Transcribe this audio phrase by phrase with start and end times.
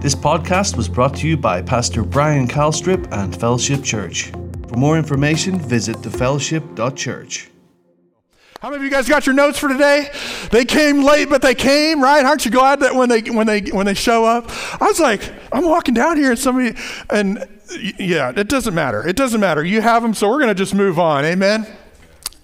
[0.00, 4.30] This podcast was brought to you by Pastor Brian Calstrip and Fellowship Church.
[4.68, 7.50] For more information, visit thefellowship.church.
[8.60, 10.10] How many of you guys got your notes for today?
[10.50, 12.24] They came late, but they came, right?
[12.24, 14.50] Aren't you glad that when they when they when they show up?
[14.80, 16.78] I was like, I'm walking down here and somebody
[17.08, 17.46] and
[17.98, 19.06] yeah, it doesn't matter.
[19.06, 19.64] It doesn't matter.
[19.64, 21.24] You have them, so we're to just move on.
[21.24, 21.66] Amen.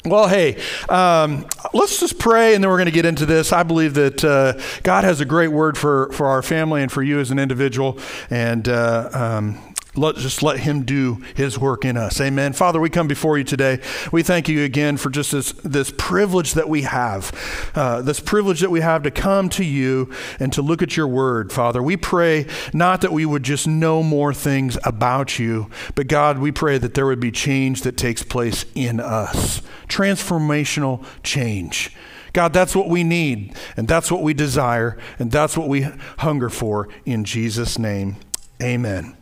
[0.09, 3.53] Well, hey, um, let's just pray and then we're going to get into this.
[3.53, 7.03] I believe that uh, God has a great word for, for our family and for
[7.03, 7.99] you as an individual.
[8.31, 9.66] And uh, um,
[9.97, 12.21] let, just let him do his work in us.
[12.21, 12.53] Amen.
[12.53, 13.81] Father, we come before you today.
[14.13, 18.61] We thank you again for just this, this privilege that we have, uh, this privilege
[18.61, 21.83] that we have to come to you and to look at your word, Father.
[21.83, 26.53] We pray not that we would just know more things about you, but God, we
[26.53, 31.95] pray that there would be change that takes place in us, transformational change.
[32.33, 35.87] God, that's what we need, and that's what we desire, and that's what we
[36.19, 38.17] hunger for in Jesus' name.
[38.63, 39.16] Amen.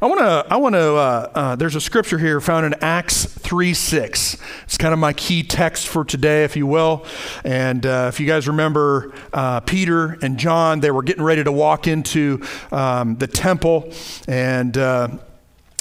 [0.00, 3.24] I want to, I want to, uh, uh, there's a scripture here found in Acts
[3.24, 4.36] 3 6.
[4.64, 7.06] It's kind of my key text for today, if you will.
[7.44, 11.52] And uh, if you guys remember, uh, Peter and John, they were getting ready to
[11.52, 13.92] walk into um, the temple.
[14.26, 15.08] And, uh,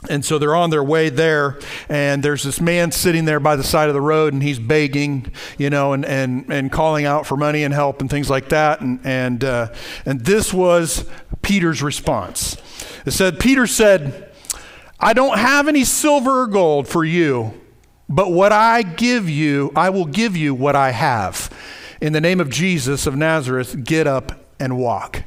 [0.09, 3.63] and so they're on their way there, and there's this man sitting there by the
[3.63, 7.37] side of the road, and he's begging, you know, and, and, and calling out for
[7.37, 8.81] money and help and things like that.
[8.81, 9.71] And, and, uh,
[10.05, 11.07] and this was
[11.43, 12.57] Peter's response.
[13.05, 14.31] It said, Peter said,
[14.99, 17.59] I don't have any silver or gold for you,
[18.07, 21.49] but what I give you, I will give you what I have.
[21.99, 25.23] In the name of Jesus of Nazareth, get up and walk.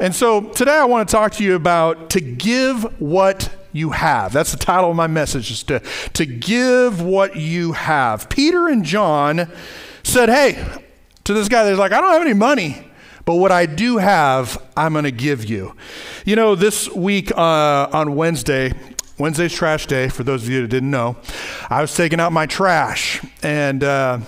[0.00, 4.32] And so today I want to talk to you about to give what you have.
[4.32, 5.80] That's the title of my message is to,
[6.14, 8.28] to give what you have.
[8.28, 9.50] Peter and John
[10.02, 10.80] said, Hey,
[11.24, 12.87] to this guy, they're like, I don't have any money
[13.28, 15.74] but what I do have, I'm going to give you.
[16.24, 18.72] You know, this week uh, on Wednesday,
[19.18, 21.14] Wednesday's trash day, for those of you that didn't know,
[21.68, 23.20] I was taking out my trash.
[23.42, 24.20] And uh,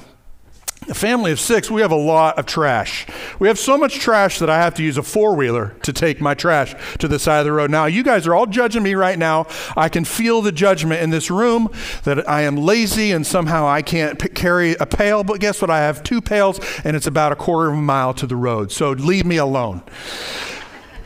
[0.90, 3.06] a family of six, we have a lot of trash.
[3.38, 6.20] We have so much trash that I have to use a four wheeler to take
[6.20, 7.70] my trash to the side of the road.
[7.70, 9.46] Now, you guys are all judging me right now.
[9.76, 11.70] I can feel the judgment in this room
[12.02, 15.22] that I am lazy and somehow I can't p- carry a pail.
[15.22, 15.70] But guess what?
[15.70, 18.72] I have two pails and it's about a quarter of a mile to the road.
[18.72, 19.82] So leave me alone.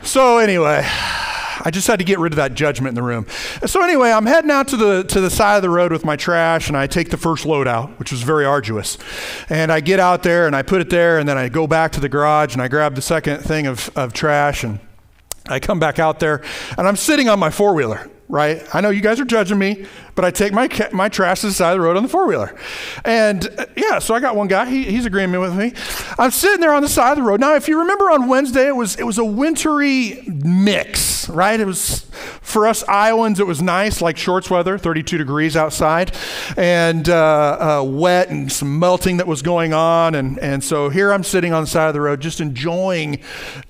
[0.01, 0.87] So, anyway.
[1.61, 3.27] I just had to get rid of that judgment in the room.
[3.65, 6.15] So anyway, I'm heading out to the to the side of the road with my
[6.15, 8.97] trash, and I take the first load out, which was very arduous.
[9.49, 11.91] And I get out there and I put it there, and then I go back
[11.93, 14.79] to the garage and I grab the second thing of, of trash, and
[15.47, 16.43] I come back out there,
[16.77, 18.63] and I'm sitting on my four wheeler right?
[18.73, 19.85] I know you guys are judging me,
[20.15, 22.27] but I take my my trash to the side of the road on the four
[22.27, 22.55] wheeler,
[23.03, 24.65] and uh, yeah, so I got one guy.
[24.69, 25.73] He, he's agreeing with me.
[26.17, 27.39] I'm sitting there on the side of the road.
[27.39, 31.59] Now, if you remember on Wednesday, it was it was a wintry mix, right?
[31.59, 32.05] It was
[32.41, 36.13] for us Iowans, it was nice, like shorts weather, 32 degrees outside,
[36.55, 41.11] and uh, uh, wet and some melting that was going on, and and so here
[41.11, 43.19] I'm sitting on the side of the road, just enjoying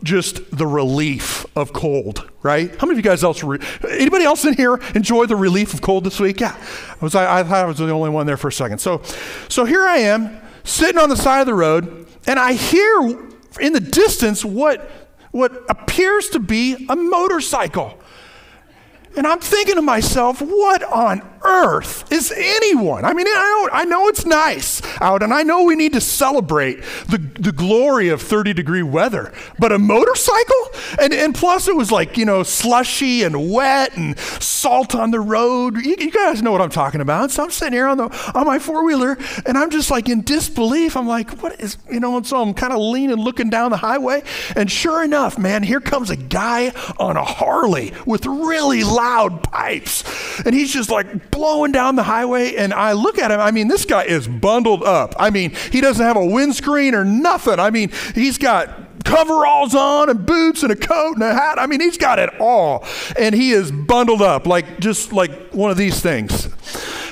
[0.04, 2.70] just the relief of cold, right?
[2.80, 3.44] How many of you guys else?
[3.44, 6.35] Re- anybody else in here enjoy the relief of cold this week?
[6.40, 6.56] Yeah,
[6.90, 7.16] I was.
[7.16, 8.80] I, I thought I was the only one there for a second.
[8.80, 9.02] So,
[9.50, 13.30] so here I am sitting on the side of the road, and I hear
[13.60, 14.90] in the distance what
[15.32, 18.00] what appears to be a motorcycle.
[19.18, 23.06] And I'm thinking to myself, what on earth is anyone?
[23.06, 26.02] I mean, I know, I know it's nice out, and I know we need to
[26.02, 30.70] celebrate the, the glory of 30 degree weather, but a motorcycle?
[31.00, 35.20] And, and plus, it was like, you know, slushy and wet and salt on the
[35.20, 35.78] road.
[35.78, 37.32] You, you guys know what I'm talking about.
[37.32, 40.22] So I'm sitting here on, the, on my four wheeler, and I'm just like in
[40.24, 40.98] disbelief.
[40.98, 43.78] I'm like, what is, you know, and so I'm kind of leaning, looking down the
[43.78, 44.24] highway,
[44.56, 50.04] and sure enough, man, here comes a guy on a Harley with really loud pipes.
[50.46, 52.56] And he's just like blowing down the highway.
[52.56, 53.40] And I look at him.
[53.40, 55.14] I mean, this guy is bundled up.
[55.20, 57.60] I mean, he doesn't have a windscreen or nothing.
[57.60, 61.60] I mean, he's got coveralls on and boots and a coat and a hat.
[61.60, 62.86] I mean, he's got it all.
[63.20, 66.50] And he is bundled up like just like one of these things.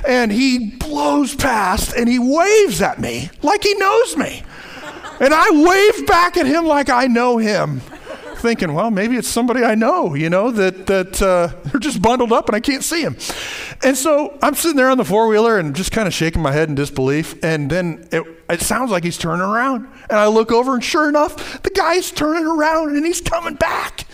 [0.07, 4.43] And he blows past and he waves at me like he knows me.
[5.19, 7.81] And I wave back at him like I know him
[8.43, 12.33] thinking, well, maybe it's somebody I know, you know, that, that uh, they're just bundled
[12.33, 13.15] up and I can't see them.
[13.81, 16.51] And so I'm sitting there on the four wheeler and just kind of shaking my
[16.51, 17.41] head in disbelief.
[17.41, 19.87] And then it, it sounds like he's turning around.
[20.09, 24.05] And I look over, and sure enough, the guy's turning around and he's coming back.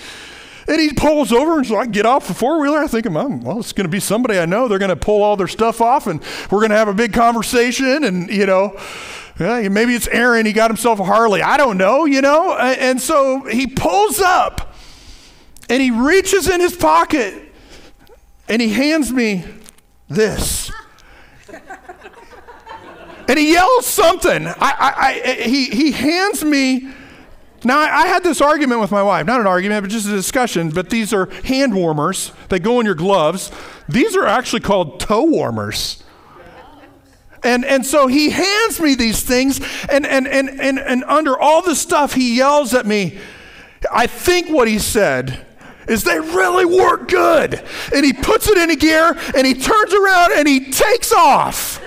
[0.68, 2.78] And he pulls over, and so I get off the four wheeler.
[2.78, 4.68] I think, well, it's going to be somebody I know.
[4.68, 6.22] They're going to pull all their stuff off, and
[6.52, 8.04] we're going to have a big conversation.
[8.04, 8.80] And, you know,
[9.40, 10.46] yeah, maybe it's Aaron.
[10.46, 11.42] He got himself a Harley.
[11.42, 12.58] I don't know, you know?
[12.58, 14.76] And so he pulls up
[15.70, 17.46] And he reaches in his pocket
[18.48, 19.46] and he hands me
[20.10, 20.72] this.
[23.28, 24.48] and he yells something.
[24.48, 26.90] I, I, I, he, he hands me.
[27.64, 29.26] Now, I had this argument with my wife.
[29.26, 30.72] Not an argument, but just a discussion.
[30.72, 32.32] But these are hand warmers.
[32.48, 33.52] They go in your gloves.
[33.88, 36.04] These are actually called toe warmers.
[37.44, 41.62] And, and so he hands me these things, and, and, and, and, and under all
[41.62, 43.18] the stuff, he yells at me.
[43.92, 45.46] I think what he said
[45.88, 47.64] is they really work good.
[47.94, 51.82] And he puts it in a gear and he turns around and he takes off.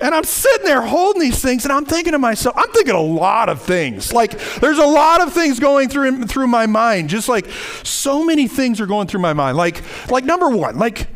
[0.00, 3.00] And I'm sitting there holding these things, and I'm thinking to myself, I'm thinking a
[3.00, 4.12] lot of things.
[4.12, 7.08] Like, there's a lot of things going through through my mind.
[7.08, 7.48] Just like
[7.84, 9.56] so many things are going through my mind.
[9.56, 9.80] Like,
[10.10, 11.06] like number one, like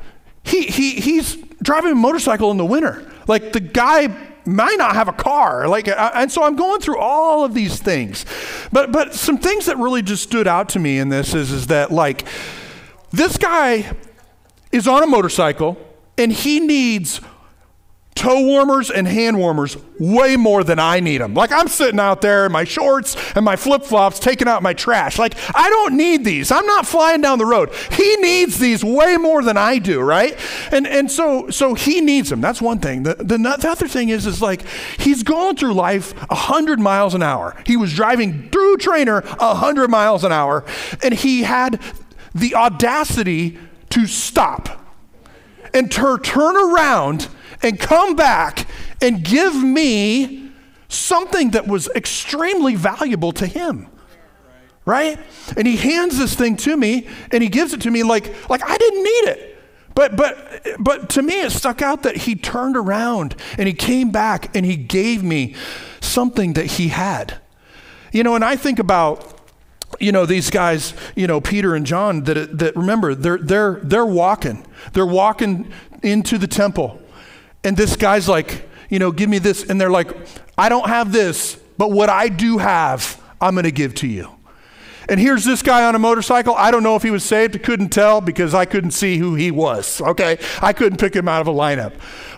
[0.45, 1.37] he he he's
[1.67, 3.05] driving a motorcycle in the winter.
[3.27, 4.07] Like the guy
[4.47, 5.69] might not have a car.
[5.69, 8.25] Like, uh, and so I'm going through all of these things.
[8.73, 11.67] But, but some things that really just stood out to me in this is, is
[11.67, 12.25] that, like,
[13.11, 13.93] this guy
[14.71, 15.77] is on a motorcycle
[16.17, 17.21] and he needs
[18.17, 21.35] toe warmers and hand warmers way more than I need them.
[21.35, 24.73] Like I'm sitting out there in my shorts and my flip flops taking out my
[24.73, 25.19] trash.
[25.19, 26.51] Like I don't need these.
[26.51, 27.73] I'm not flying down the road.
[27.93, 30.37] He needs these way more than I do, right?
[30.73, 32.41] And and so so he needs them.
[32.41, 33.05] That's one thing.
[33.05, 34.67] The the, the other thing is is like
[34.99, 37.55] he's going through life hundred miles an hour.
[37.67, 40.65] He was driving through trainer hundred miles an hour,
[41.03, 41.81] and he had
[42.35, 43.59] the audacity
[43.91, 44.83] to stop
[45.75, 47.29] and to turn around
[47.63, 48.67] and come back
[49.01, 50.51] and give me
[50.89, 53.89] something that was extremely valuable to him.
[54.85, 55.19] Right?
[55.57, 58.63] And he hands this thing to me and he gives it to me like like
[58.63, 59.59] I didn't need it.
[59.95, 64.11] But but but to me it stuck out that he turned around and he came
[64.11, 65.57] back and he gave me
[66.01, 67.41] something that he had.
[68.13, 69.37] You know, and I think about
[70.01, 74.05] you know these guys you know peter and john that, that remember they're they're they're
[74.05, 75.71] walking they're walking
[76.03, 77.01] into the temple
[77.67, 79.69] and this guy's like, you know, give me this.
[79.69, 80.17] And they're like,
[80.57, 84.31] I don't have this, but what I do have, I'm going to give to you.
[85.09, 86.55] And here's this guy on a motorcycle.
[86.55, 87.57] I don't know if he was saved.
[87.57, 90.01] I couldn't tell because I couldn't see who he was.
[90.01, 90.39] Okay.
[90.63, 91.95] I couldn't pick him out of a lineup.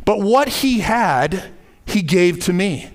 [0.06, 1.50] But what he had,
[1.84, 2.90] he gave to me.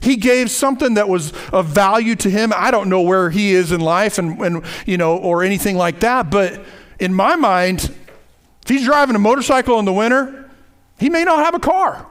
[0.00, 2.52] He gave something that was of value to him.
[2.54, 5.98] I don't know where he is in life and, and you know, or anything like
[6.00, 6.30] that.
[6.30, 6.64] But
[7.00, 7.92] in my mind,
[8.62, 10.45] if he's driving a motorcycle in the winter,
[10.98, 12.06] he may not have a car.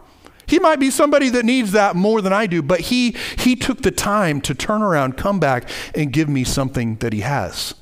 [0.47, 3.81] He might be somebody that needs that more than I do, but he, he took
[3.81, 7.73] the time to turn around, come back, and give me something that he has.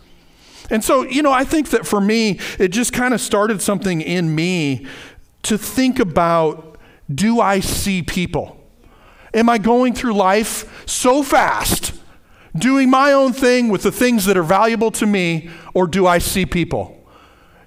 [0.69, 4.01] And so, you know, I think that for me, it just kind of started something
[4.01, 4.87] in me
[5.43, 6.77] to think about
[7.13, 8.57] do I see people?
[9.33, 11.93] Am I going through life so fast,
[12.55, 16.19] doing my own thing with the things that are valuable to me, or do I
[16.19, 17.02] see people?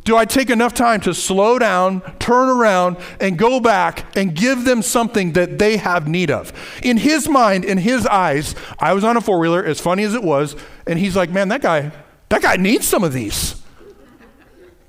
[0.06, 4.64] Do I take enough time to slow down, turn around, and go back and give
[4.64, 6.52] them something that they have need of?
[6.84, 10.14] In his mind, in his eyes, I was on a four wheeler, as funny as
[10.14, 10.54] it was,
[10.86, 11.90] and he's like, man, that guy,
[12.28, 13.60] that guy needs some of these.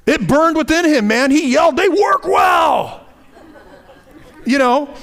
[0.05, 1.31] It burned within him, man.
[1.31, 3.07] He yelled, they work well.
[4.45, 4.93] You know?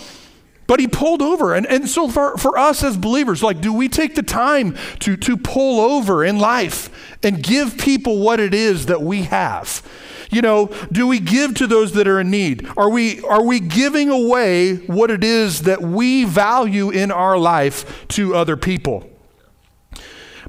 [0.69, 1.55] But he pulled over.
[1.55, 5.17] And, and so for, for us as believers, like, do we take the time to,
[5.17, 9.83] to pull over in life and give people what it is that we have?
[10.31, 12.69] You know, do we give to those that are in need?
[12.77, 18.07] Are we, are we giving away what it is that we value in our life
[18.09, 19.09] to other people?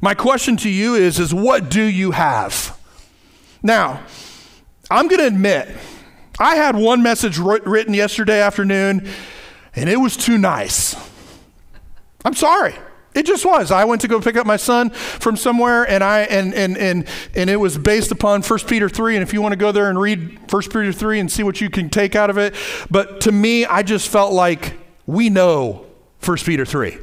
[0.02, 2.78] My question to you is, is what do you have?
[3.64, 4.04] Now,
[4.92, 5.70] I'm going to admit,
[6.38, 9.08] I had one message written yesterday afternoon
[9.76, 10.96] and it was too nice.
[12.24, 12.76] I'm sorry.
[13.16, 13.72] It just was.
[13.72, 17.08] I went to go pick up my son from somewhere, and I and and and
[17.34, 19.16] and it was based upon 1 Peter 3.
[19.16, 21.62] And if you want to go there and read 1 Peter 3 and see what
[21.62, 22.54] you can take out of it,
[22.92, 24.74] but to me, I just felt like
[25.08, 25.86] we know
[26.26, 26.98] 1 Peter 3.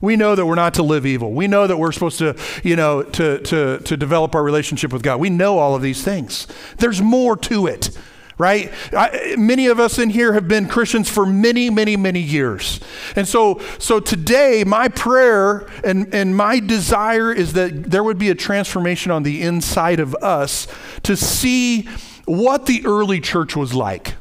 [0.00, 1.32] We know that we're not to live evil.
[1.32, 5.02] We know that we're supposed to, you know, to to to develop our relationship with
[5.02, 5.18] God.
[5.18, 6.46] We know all of these things.
[6.78, 7.90] There's more to it
[8.38, 8.72] right?
[8.92, 12.80] I, many of us in here have been Christians for many, many, many years.
[13.14, 18.28] And so, so today, my prayer and, and my desire is that there would be
[18.28, 20.68] a transformation on the inside of us
[21.04, 21.88] to see
[22.26, 24.16] what the early church was like.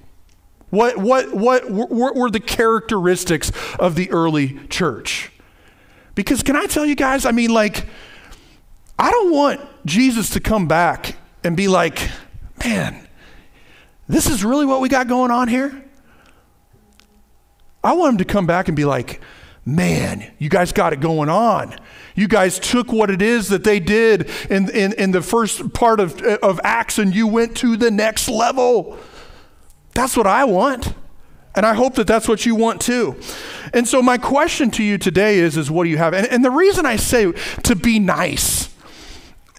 [0.69, 5.31] What, what, what, what were the characteristics of the early church?
[6.15, 7.85] Because can I tell you guys, I mean, like,
[8.97, 12.09] I don't want Jesus to come back and be like,
[12.63, 13.04] man,
[14.07, 15.83] this is really what we got going on here?
[17.83, 19.21] I want him to come back and be like,
[19.65, 21.75] man, you guys got it going on.
[22.15, 25.99] You guys took what it is that they did in, in, in the first part
[25.99, 28.97] of, of Acts and you went to the next level.
[29.93, 30.93] That's what I want.
[31.55, 33.15] And I hope that that's what you want too.
[33.73, 36.13] And so my question to you today is, is what do you have?
[36.13, 37.31] And, and the reason I say
[37.63, 38.69] to be nice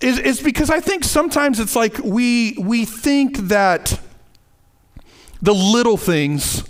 [0.02, 3.98] is, is because I think sometimes it's like we, we think that
[5.46, 6.64] the little things,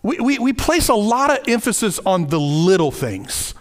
[0.00, 3.52] we, we, we place a lot of emphasis on the little things.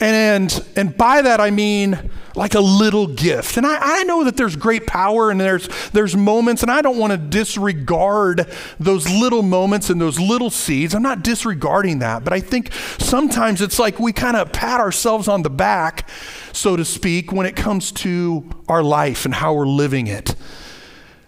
[0.00, 3.56] And, and by that I mean like a little gift.
[3.56, 6.98] And I, I know that there's great power and there's, there's moments, and I don't
[6.98, 10.92] want to disregard those little moments and those little seeds.
[10.92, 15.28] I'm not disregarding that, but I think sometimes it's like we kind of pat ourselves
[15.28, 16.08] on the back,
[16.52, 20.34] so to speak, when it comes to our life and how we're living it.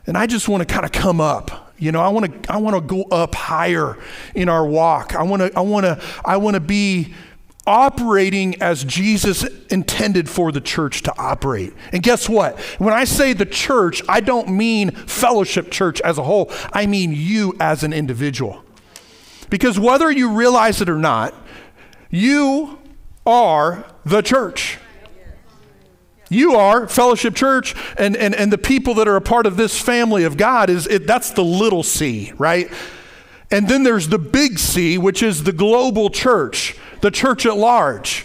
[0.08, 2.58] And I just want to kind of come up you know, I want to I
[2.58, 3.96] want to go up higher
[4.34, 5.14] in our walk.
[5.14, 7.14] I want to I want to I want to be
[7.66, 11.72] operating as Jesus intended for the church to operate.
[11.92, 12.58] And guess what?
[12.78, 17.12] When I say the church, I don't mean fellowship church as a whole, I mean
[17.12, 18.62] you as an individual.
[19.50, 21.34] Because whether you realize it or not,
[22.10, 22.78] you
[23.26, 24.78] are the church.
[26.34, 29.80] You are Fellowship Church, and, and, and the people that are a part of this
[29.80, 32.70] family of God is it, that's the little c, right?
[33.50, 38.24] And then there's the big C, which is the global church the church at large.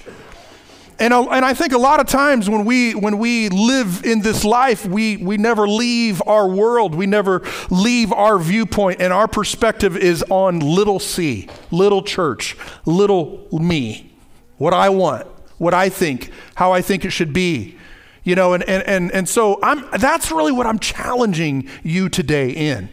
[1.00, 4.22] And, uh, and I think a lot of times when we, when we live in
[4.22, 6.96] this life, we, we never leave our world.
[6.96, 13.48] We never leave our viewpoint, and our perspective is on little c, little church, little
[13.52, 14.14] me,
[14.58, 17.79] what I want, what I think, how I think it should be.
[18.30, 22.52] You know, and, and, and, and so I'm, that's really what I'm challenging you today
[22.52, 22.90] in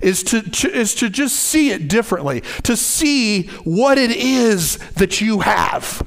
[0.00, 5.20] is to, to, is to just see it differently, to see what it is that
[5.20, 6.02] you have.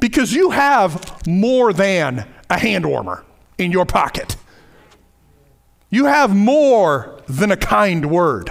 [0.00, 3.24] Because you have more than a hand warmer
[3.56, 4.34] in your pocket.
[5.88, 8.50] You have more than a kind word.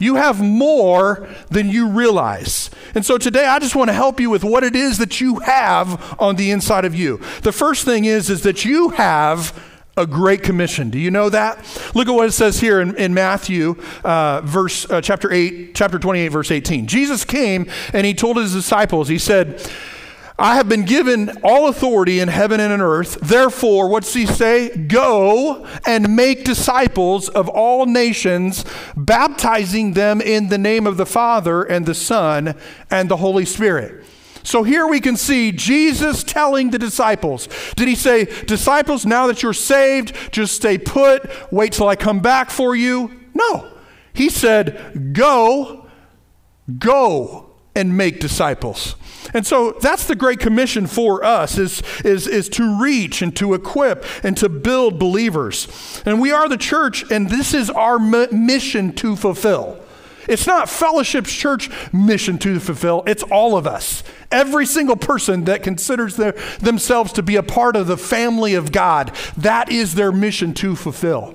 [0.00, 2.70] You have more than you realize.
[2.94, 5.40] And so today I just want to help you with what it is that you
[5.40, 7.20] have on the inside of you.
[7.42, 9.52] The first thing is is that you have
[9.96, 10.90] a great commission.
[10.90, 11.58] Do you know that?
[11.94, 15.98] Look at what it says here in, in Matthew, uh, verse uh, chapter eight, chapter
[15.98, 16.86] twenty-eight, verse eighteen.
[16.86, 19.08] Jesus came and he told his disciples.
[19.08, 19.68] He said.
[20.38, 23.18] I have been given all authority in heaven and in earth.
[23.20, 24.68] Therefore, what's he say?
[24.76, 28.64] Go and make disciples of all nations,
[28.96, 32.54] baptizing them in the name of the Father and the Son
[32.90, 34.04] and the Holy Spirit
[34.48, 37.48] so here we can see Jesus telling the disciples.
[37.76, 42.20] Did he say, Disciples, now that you're saved, just stay put, wait till I come
[42.20, 43.10] back for you?
[43.34, 43.70] No.
[44.14, 45.86] He said, Go,
[46.78, 48.96] go and make disciples.
[49.34, 53.54] And so that's the great commission for us is, is, is to reach and to
[53.54, 56.02] equip and to build believers.
[56.04, 59.78] And we are the church, and this is our mission to fulfill.
[60.28, 64.02] It's not Fellowship's church mission to fulfill, it's all of us.
[64.30, 68.70] Every single person that considers their, themselves to be a part of the family of
[68.70, 71.34] God, that is their mission to fulfill.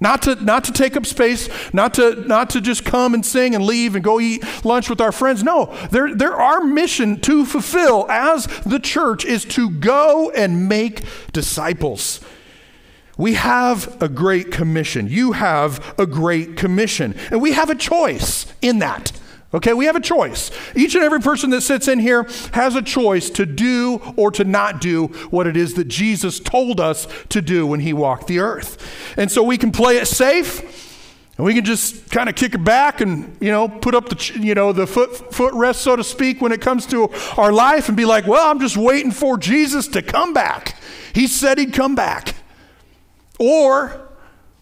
[0.00, 3.56] Not to, not to take up space, not to, not to just come and sing
[3.56, 5.42] and leave and go eat lunch with our friends.
[5.42, 11.02] No, they're, they're our mission to fulfill as the church is to go and make
[11.32, 12.20] disciples.
[13.16, 15.08] We have a great commission.
[15.08, 17.16] You have a great commission.
[17.32, 19.10] And we have a choice in that.
[19.54, 20.50] Okay, we have a choice.
[20.76, 24.44] Each and every person that sits in here has a choice to do or to
[24.44, 28.40] not do what it is that Jesus told us to do when he walked the
[28.40, 29.14] earth.
[29.16, 30.84] And so we can play it safe.
[31.38, 34.38] And we can just kind of kick it back and, you know, put up the,
[34.38, 37.96] you know, the foot, footrest, so to speak, when it comes to our life and
[37.96, 40.76] be like, well, I'm just waiting for Jesus to come back.
[41.14, 42.34] He said he'd come back.
[43.38, 44.08] Or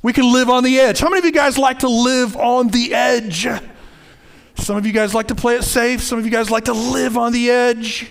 [0.03, 1.01] we can live on the edge.
[1.01, 3.49] How many of you guys like to live on the edge?
[4.59, 6.03] Some of you guys like to play it safe.
[6.03, 8.11] Some of you guys like to live on the edge.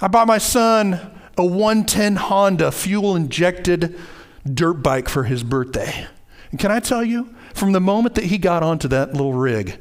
[0.00, 1.00] I bought my son
[1.38, 3.98] a 110 Honda fuel injected
[4.44, 6.06] dirt bike for his birthday.
[6.50, 9.78] And can I tell you, from the moment that he got onto that little rig,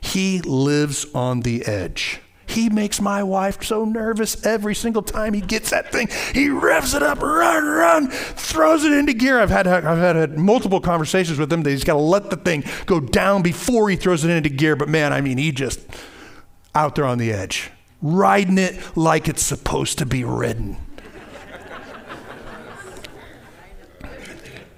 [0.00, 2.20] he lives on the edge.
[2.50, 6.08] He makes my wife so nervous every single time he gets that thing.
[6.34, 9.38] He revs it up, run, run, throws it into gear.
[9.38, 12.36] I've had, I've had, had multiple conversations with him that he's got to let the
[12.36, 14.74] thing go down before he throws it into gear.
[14.74, 15.78] But man, I mean, he just
[16.74, 17.70] out there on the edge,
[18.02, 20.76] riding it like it's supposed to be ridden.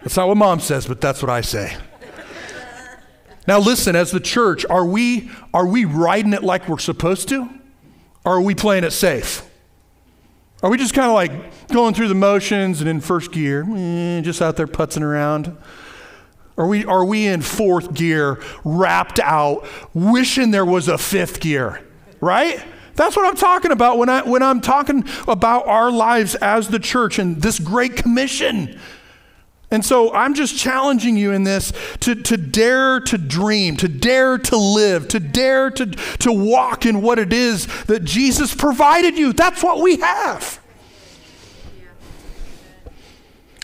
[0.00, 1.76] That's not what mom says, but that's what I say.
[3.46, 7.48] Now listen, as the church, are we are we riding it like we're supposed to?
[8.24, 9.48] Or are we playing it safe?
[10.62, 14.20] Are we just kind of like going through the motions and in first gear, eh,
[14.20, 15.56] just out there putzing around?
[16.56, 21.84] Are we, are we in fourth gear, wrapped out, wishing there was a fifth gear,
[22.20, 22.62] right?
[22.94, 26.78] That's what I'm talking about when, I, when I'm talking about our lives as the
[26.78, 28.78] church and this great commission.
[29.72, 34.36] And so I'm just challenging you in this to, to dare to dream, to dare
[34.36, 39.32] to live, to dare to, to walk in what it is that Jesus provided you.
[39.32, 40.60] That's what we have.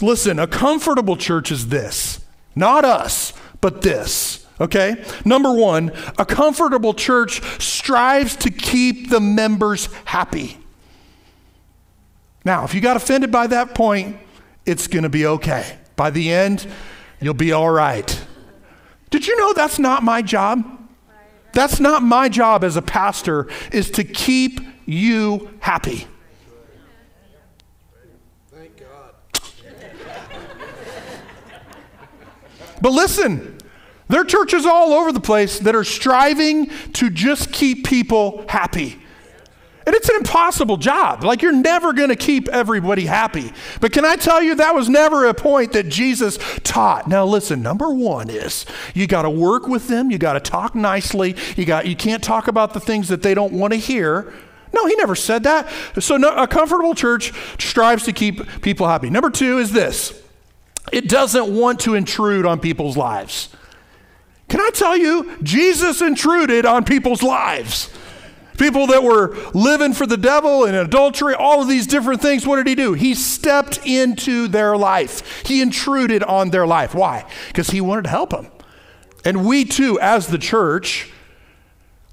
[0.01, 2.25] Listen, a comfortable church is this,
[2.57, 4.47] not us, but this.
[4.61, 5.05] Okay?
[5.27, 10.57] Number one, a comfortable church strives to keep the members happy.
[12.47, 14.17] Now, if you got offended by that point,
[14.65, 15.77] it's going to be okay.
[15.99, 16.65] By the end,
[17.21, 18.25] you'll be all right.
[19.11, 20.65] Did you know that's not my job?
[21.53, 26.07] That's not my job as a pastor is to keep you happy.
[28.53, 29.15] Thank God.
[32.81, 33.59] but listen,
[34.07, 39.03] there are churches all over the place that are striving to just keep people happy.
[39.89, 41.25] And it's an impossible job.
[41.25, 43.51] Like, you're never going to keep everybody happy.
[43.81, 47.09] But can I tell you, that was never a point that Jesus taught.
[47.09, 50.75] Now, listen, number one is you got to work with them, you got to talk
[50.75, 54.31] nicely, you, got, you can't talk about the things that they don't want to hear.
[54.75, 55.73] No, he never said that.
[55.99, 59.09] So, no, a comfortable church strives to keep people happy.
[59.09, 60.23] Number two is this
[60.93, 63.49] it doesn't want to intrude on people's lives.
[64.51, 67.89] Can I tell you, Jesus intruded on people's lives.
[68.59, 72.57] People that were living for the devil and adultery, all of these different things, what
[72.57, 72.93] did he do?
[72.93, 75.47] He stepped into their life.
[75.47, 76.95] He intruded on their life.
[76.95, 77.25] Why?
[77.47, 78.49] Because he wanted to help them.
[79.25, 81.11] And we too, as the church,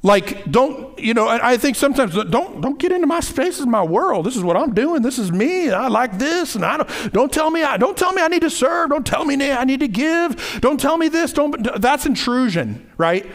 [0.05, 3.81] like don't you know i think sometimes don't don't get into my space is my
[3.81, 7.11] world this is what i'm doing this is me i like this and i don't
[7.11, 9.63] don't tell me i don't tell me i need to serve don't tell me i
[9.63, 13.25] need to give don't tell me this don't that's intrusion right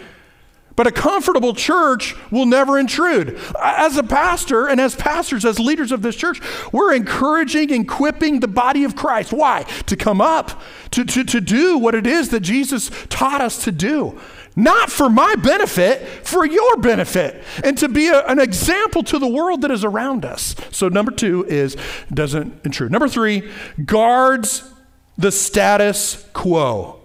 [0.76, 3.38] but a comfortable church will never intrude.
[3.60, 6.40] As a pastor and as pastors, as leaders of this church,
[6.72, 9.32] we're encouraging and equipping the body of Christ.
[9.32, 9.64] Why?
[9.86, 10.60] To come up,
[10.92, 14.18] to, to, to do what it is that Jesus taught us to do.
[14.56, 19.28] Not for my benefit, for your benefit, and to be a, an example to the
[19.28, 20.56] world that is around us.
[20.72, 21.76] So, number two is
[22.12, 22.90] doesn't intrude.
[22.90, 23.48] Number three,
[23.84, 24.68] guards
[25.16, 27.00] the status quo.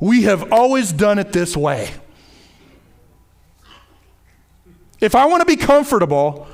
[0.00, 1.92] We have always done it this way.
[5.02, 6.46] If I want to be comfortable,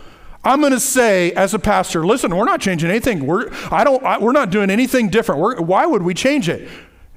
[0.42, 3.26] I'm going to say as a pastor, listen, we're not changing anything.
[3.26, 5.40] We're, I don't, I, we're not doing anything different.
[5.40, 6.66] We're, why would we change it?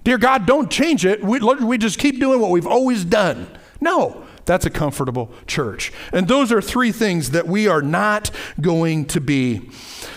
[0.03, 1.23] Dear God, don't change it.
[1.23, 3.47] We, we just keep doing what we've always done.
[3.79, 5.93] No, that's a comfortable church.
[6.11, 9.69] And those are three things that we are not going to be.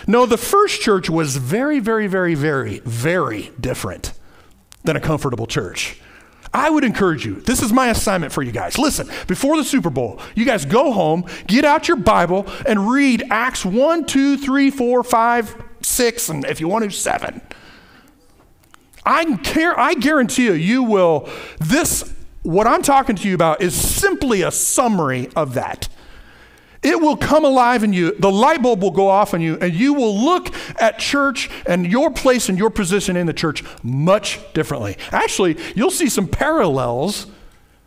[0.07, 4.11] No, the first church was very, very, very, very, very different
[4.83, 6.01] than a comfortable church.
[6.55, 8.77] I would encourage you, this is my assignment for you guys.
[8.77, 13.25] Listen, before the Super Bowl, you guys go home, get out your Bible, and read
[13.29, 17.41] Acts 1, 2, 3, 4, 5, 6, and if you want to, 7.
[19.05, 22.13] I, care, I guarantee you, you will, this,
[22.43, 25.89] what I'm talking to you about is simply a summary of that
[26.83, 28.15] it will come alive in you.
[28.17, 31.85] The light bulb will go off in you, and you will look at church and
[31.85, 34.97] your place and your position in the church much differently.
[35.11, 37.27] Actually, you'll see some parallels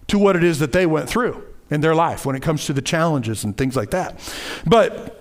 [0.09, 2.73] to what it is that they went through in their life when it comes to
[2.73, 4.19] the challenges and things like that.
[4.67, 5.19] But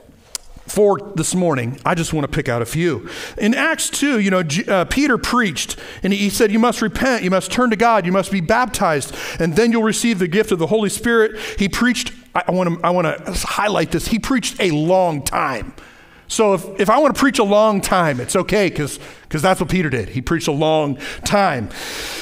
[0.68, 3.10] for this morning, I just want to pick out a few.
[3.38, 7.32] In Acts 2, you know, uh, Peter preached and he said, You must repent, you
[7.32, 10.60] must turn to God, you must be baptized, and then you'll receive the gift of
[10.60, 11.40] the Holy Spirit.
[11.58, 12.14] He preached,
[12.48, 15.74] I want to, I want to highlight this, he preached a long time.
[16.28, 19.70] So if, if I want to preach a long time, it's okay because that's what
[19.70, 20.10] Peter did.
[20.10, 21.70] He preached a long time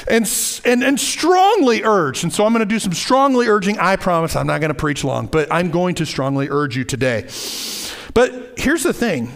[0.08, 0.30] and,
[0.64, 2.22] and, and strongly urged.
[2.22, 3.78] And so I'm going to do some strongly urging.
[3.78, 6.84] I promise I'm not going to preach long, but I'm going to strongly urge you
[6.84, 7.28] today.
[8.14, 9.32] But here's the thing.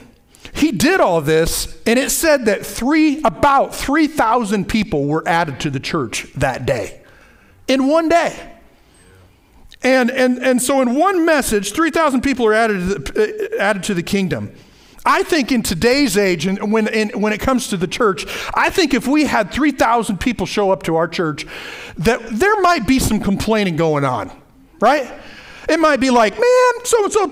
[0.53, 5.71] He did all this, and it said that three, about 3,000 people were added to
[5.71, 7.03] the church that day.
[7.66, 8.57] In one day.
[9.83, 13.83] And, and, and so, in one message, 3,000 people are added to, the, uh, added
[13.85, 14.53] to the kingdom.
[15.07, 16.87] I think in today's age, and when,
[17.19, 20.83] when it comes to the church, I think if we had 3,000 people show up
[20.83, 21.47] to our church,
[21.97, 24.31] that there might be some complaining going on,
[24.79, 25.11] right?
[25.71, 27.27] It might be like, man, so and so,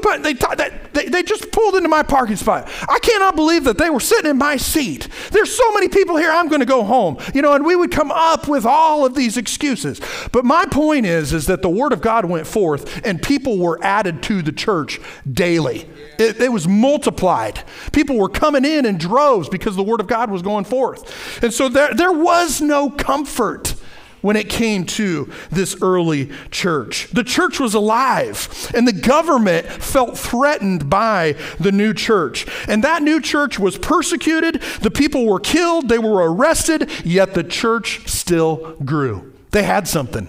[0.92, 2.70] they, they, just pulled into my parking spot.
[2.88, 5.09] I cannot believe that they were sitting in my seat.
[5.33, 7.18] There's so many people here, I'm going to go home.
[7.35, 10.01] You know, and we would come up with all of these excuses.
[10.31, 13.83] But my point is, is that the word of God went forth and people were
[13.83, 15.88] added to the church daily.
[16.18, 17.64] It, it, was multiplied.
[17.92, 21.42] People were coming in in droves because the word of God was going forth.
[21.42, 23.74] And so there, there was no comfort
[24.20, 27.09] when it came to this early church.
[27.12, 32.46] The church was alive, and the government felt threatened by the new church.
[32.68, 37.44] And that new church was persecuted, the people were killed, they were arrested, yet the
[37.44, 39.33] church still grew.
[39.50, 40.28] They had something.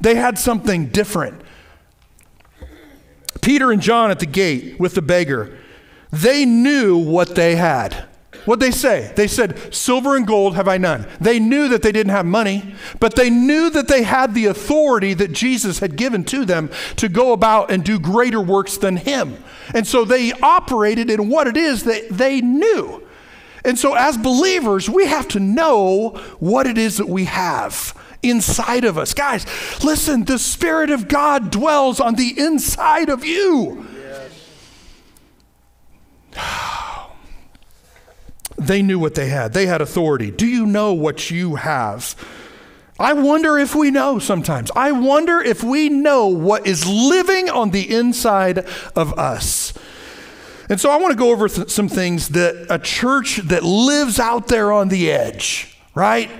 [0.00, 1.40] They had something different.
[3.40, 5.58] Peter and John at the gate with the beggar,
[6.10, 8.06] they knew what they had.
[8.44, 9.10] What'd they say?
[9.16, 11.06] They said, Silver and gold have I none.
[11.18, 15.14] They knew that they didn't have money, but they knew that they had the authority
[15.14, 19.42] that Jesus had given to them to go about and do greater works than him.
[19.72, 23.02] And so they operated in what it is that they knew.
[23.64, 28.84] And so, as believers, we have to know what it is that we have inside
[28.84, 29.14] of us.
[29.14, 29.46] Guys,
[29.82, 33.86] listen, the Spirit of God dwells on the inside of you.
[36.36, 36.80] Yes.
[38.56, 40.30] They knew what they had, they had authority.
[40.30, 42.14] Do you know what you have?
[42.98, 44.70] I wonder if we know sometimes.
[44.76, 48.58] I wonder if we know what is living on the inside
[48.94, 49.72] of us.
[50.68, 54.20] And so I want to go over th- some things that a church that lives
[54.20, 56.30] out there on the edge, right?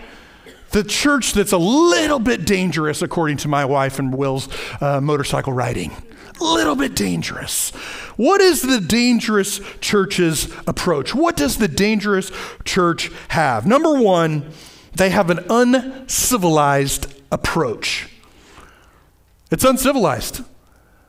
[0.71, 4.49] The church that's a little bit dangerous, according to my wife and Will's
[4.81, 5.91] uh, motorcycle riding.
[6.41, 7.71] Little bit dangerous.
[8.17, 11.15] What is the dangerous church's approach?
[11.15, 12.31] What does the dangerous
[12.65, 13.67] church have?
[13.67, 14.51] Number one,
[14.95, 18.09] they have an uncivilized approach.
[19.51, 20.43] It's uncivilized.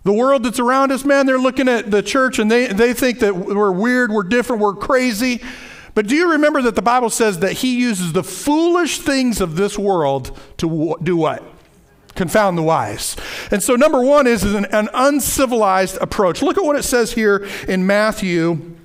[0.04, 3.20] The world that's around us, man, they're looking at the church and they, they think
[3.20, 5.42] that we're weird, we're different, we're crazy.
[5.96, 9.56] But do you remember that the Bible says that he uses the foolish things of
[9.56, 11.44] this world to do what?
[12.16, 13.16] Confound the wise.
[13.52, 16.42] And so, number one is an, an uncivilized approach.
[16.42, 18.76] Look at what it says here in Matthew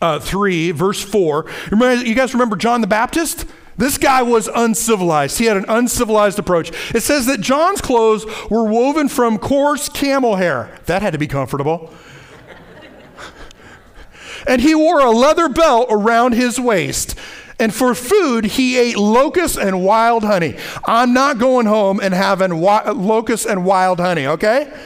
[0.00, 1.46] uh, 3, verse 4.
[1.70, 3.46] Remember, you guys remember John the Baptist?
[3.76, 5.38] This guy was uncivilized.
[5.38, 6.70] He had an uncivilized approach.
[6.94, 10.78] It says that John's clothes were woven from coarse camel hair.
[10.86, 11.92] That had to be comfortable.
[14.46, 17.14] and he wore a leather belt around his waist.
[17.62, 20.56] And for food, he ate locusts and wild honey.
[20.84, 24.76] I'm not going home and having wi- locusts and wild honey, okay?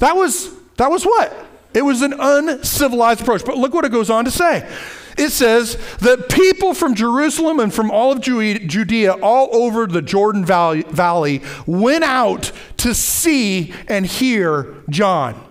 [0.00, 1.32] That was, that was what?
[1.74, 3.44] It was an uncivilized approach.
[3.44, 4.68] But look what it goes on to say.
[5.16, 10.44] It says that people from Jerusalem and from all of Judea, all over the Jordan
[10.44, 15.47] Valley, Valley went out to see and hear John.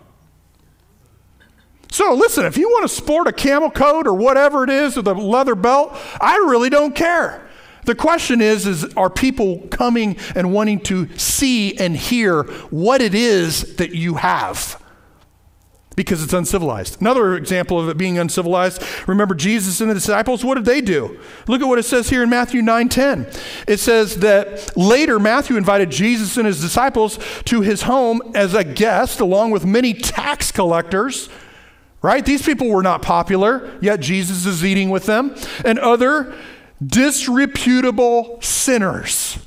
[1.91, 5.08] So listen, if you want to sport a camel coat or whatever it is with
[5.08, 7.47] a leather belt, I really don't care.
[7.88, 13.15] The question is, is are people coming and wanting to see and hear what it
[13.15, 14.84] is that you have?
[15.95, 17.00] Because it's uncivilized.
[17.00, 21.17] Another example of it being uncivilized, remember Jesus and the disciples, what did they do?
[21.47, 23.34] Look at what it says here in Matthew 9:10.
[23.69, 28.65] It says that later Matthew invited Jesus and his disciples to his home as a
[28.65, 31.30] guest along with many tax collectors
[32.07, 32.25] right?
[32.25, 36.33] These people were not popular, yet Jesus is eating with them, and other
[36.81, 39.37] disreputable sinners.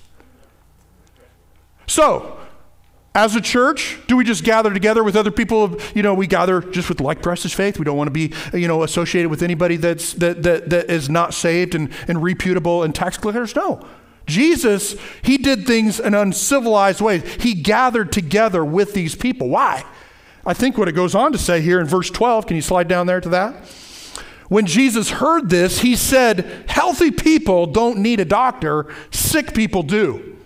[1.87, 2.37] So,
[3.15, 5.79] as a church, do we just gather together with other people?
[5.95, 7.79] You know, we gather just with like precious faith.
[7.79, 11.09] We don't want to be, you know, associated with anybody that's that that, that is
[11.09, 13.57] not saved and, and reputable and tax collectors.
[13.57, 13.83] No.
[14.27, 17.25] Jesus, he did things in uncivilized ways.
[17.41, 19.49] He gathered together with these people.
[19.49, 19.83] Why?
[20.45, 22.89] I think what it goes on to say here in verse 12, can you slide
[22.89, 23.55] down there to that?
[24.49, 30.37] When Jesus heard this, he said, Healthy people don't need a doctor, sick people do.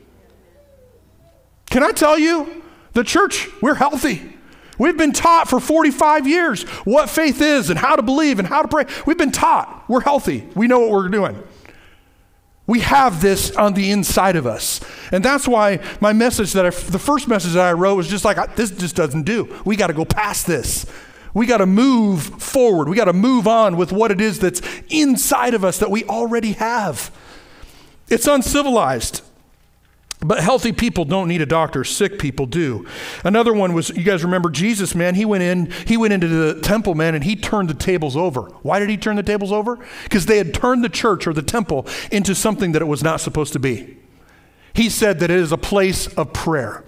[1.70, 4.34] Can I tell you, the church, we're healthy.
[4.78, 8.62] We've been taught for 45 years what faith is and how to believe and how
[8.62, 8.84] to pray.
[9.06, 9.84] We've been taught.
[9.88, 10.48] We're healthy.
[10.54, 11.42] We know what we're doing.
[12.66, 14.80] We have this on the inside of us.
[15.12, 18.24] And that's why my message that I, the first message that I wrote was just
[18.24, 19.54] like, this just doesn't do.
[19.64, 20.86] We got to go past this.
[21.34, 22.88] We got to move forward.
[22.88, 26.04] We got to move on with what it is that's inside of us that we
[26.04, 27.10] already have.
[28.08, 29.22] It's uncivilized.
[30.24, 32.86] But healthy people don't need a doctor, sick people do.
[33.24, 36.62] Another one was you guys remember Jesus, man, he went in, he went into the
[36.62, 38.44] temple, man, and he turned the tables over.
[38.62, 39.78] Why did he turn the tables over?
[40.04, 43.20] Because they had turned the church or the temple into something that it was not
[43.20, 43.98] supposed to be.
[44.72, 46.84] He said that it is a place of prayer.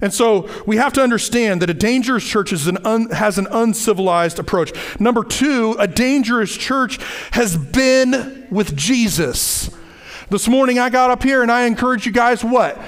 [0.00, 4.40] And so we have to understand that a dangerous church an un, has an uncivilized
[4.40, 4.72] approach.
[5.00, 6.98] Number two, a dangerous church
[7.30, 9.70] has been with Jesus.
[10.30, 12.78] This morning I got up here and I encourage you guys what?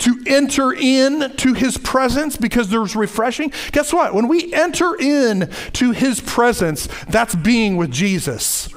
[0.00, 3.52] To enter in to his presence because there's refreshing.
[3.72, 4.14] Guess what?
[4.14, 8.68] When we enter in to his presence, that's being with Jesus.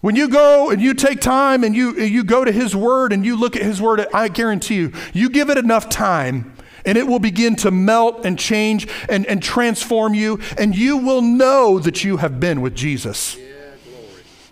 [0.00, 3.24] When you go and you take time and you, you go to His Word and
[3.24, 7.06] you look at His Word, I guarantee you, you give it enough time and it
[7.06, 12.04] will begin to melt and change and, and transform you, and you will know that
[12.04, 13.38] you have been with Jesus.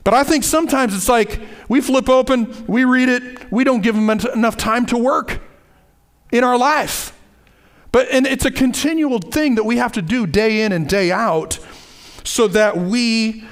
[0.04, 3.94] But I think sometimes it's like we flip open, we read it, we don't give
[3.94, 5.40] Him enough time to work
[6.32, 7.16] in our life.
[7.92, 11.12] But and it's a continual thing that we have to do day in and day
[11.12, 11.58] out
[12.24, 13.44] so that we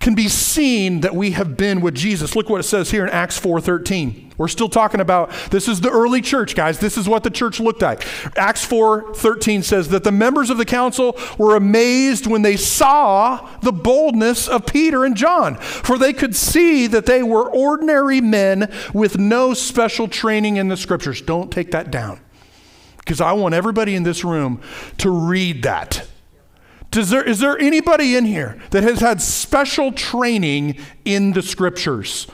[0.00, 2.34] can be seen that we have been with Jesus.
[2.34, 4.32] Look what it says here in Acts 4:13.
[4.38, 6.78] We're still talking about this is the early church, guys.
[6.78, 8.06] This is what the church looked like.
[8.38, 13.72] Acts 4:13 says that the members of the council were amazed when they saw the
[13.72, 19.18] boldness of Peter and John, for they could see that they were ordinary men with
[19.18, 21.20] no special training in the scriptures.
[21.20, 22.20] Don't take that down.
[22.96, 24.62] Because I want everybody in this room
[24.98, 26.06] to read that
[26.90, 32.26] there, is there anybody in here that has had special training in the scriptures?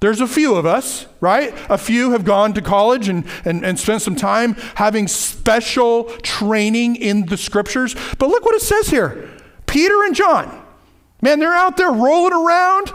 [0.00, 1.52] There's a few of us, right?
[1.68, 6.96] A few have gone to college and, and, and spent some time having special training
[6.96, 7.96] in the scriptures.
[8.18, 9.28] But look what it says here
[9.66, 10.62] Peter and John,
[11.20, 12.92] man, they're out there rolling around,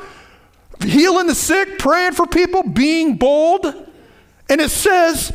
[0.82, 3.66] healing the sick, praying for people, being bold.
[4.50, 5.34] And it says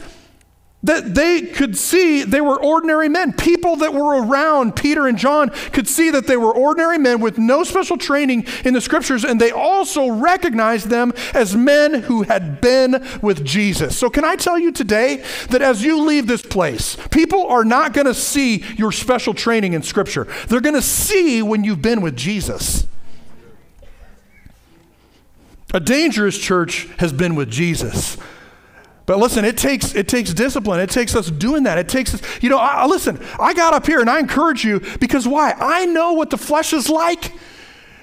[0.82, 3.32] that they could see they were ordinary men.
[3.32, 7.36] People that were around Peter and John could see that they were ordinary men with
[7.36, 12.60] no special training in the scriptures, and they also recognized them as men who had
[12.60, 13.98] been with Jesus.
[13.98, 17.92] So, can I tell you today that as you leave this place, people are not
[17.92, 22.02] going to see your special training in scripture, they're going to see when you've been
[22.02, 22.86] with Jesus.
[25.74, 28.16] A dangerous church has been with Jesus.
[29.08, 30.80] But listen, it takes it takes discipline.
[30.80, 31.78] It takes us doing that.
[31.78, 34.80] It takes us, you know, I, listen, I got up here and I encourage you
[35.00, 35.54] because why?
[35.58, 37.32] I know what the flesh is like.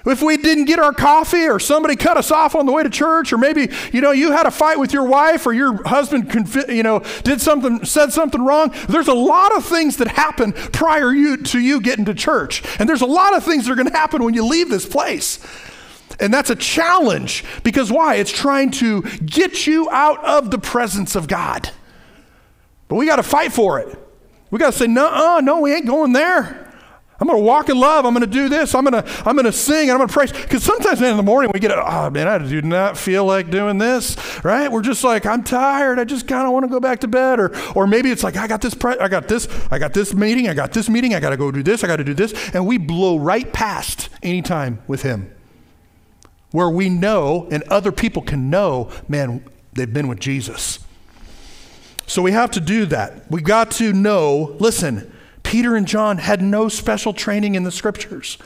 [0.08, 2.90] If we didn't get our coffee or somebody cut us off on the way to
[2.90, 6.34] church or maybe, you know, you had a fight with your wife or your husband,
[6.70, 11.14] you know, did something, said something wrong, there's a lot of things that happen prior
[11.14, 12.64] you, to you getting to church.
[12.80, 14.88] And there's a lot of things that are going to happen when you leave this
[14.88, 15.40] place.
[16.20, 18.16] And that's a challenge because why?
[18.16, 21.70] It's trying to get you out of the presence of God.
[22.88, 24.00] But we got to fight for it.
[24.52, 26.66] We got to say, no, no, we ain't going there.
[27.20, 28.06] I'm going to walk in love.
[28.06, 28.76] I'm going to do this.
[28.76, 30.32] I'm going to I'm going to sing and I'm going to praise.
[30.34, 33.50] Because sometimes man, in the morning we get, oh man, I do not feel like
[33.50, 34.70] doing this, right?
[34.70, 35.98] We're just like, I'm tired.
[35.98, 37.40] I just kind of want to go back to bed.
[37.40, 40.14] Or or maybe it's like, I got this, pre- I got this, I got this
[40.14, 42.14] meeting, I got this meeting, I got to go do this, I got to do
[42.14, 45.35] this, and we blow right past any time with Him
[46.56, 50.80] where we know and other people can know, man, they've been with Jesus.
[52.08, 53.30] So we have to do that.
[53.30, 55.12] We got to know, listen,
[55.44, 58.38] Peter and John had no special training in the scriptures.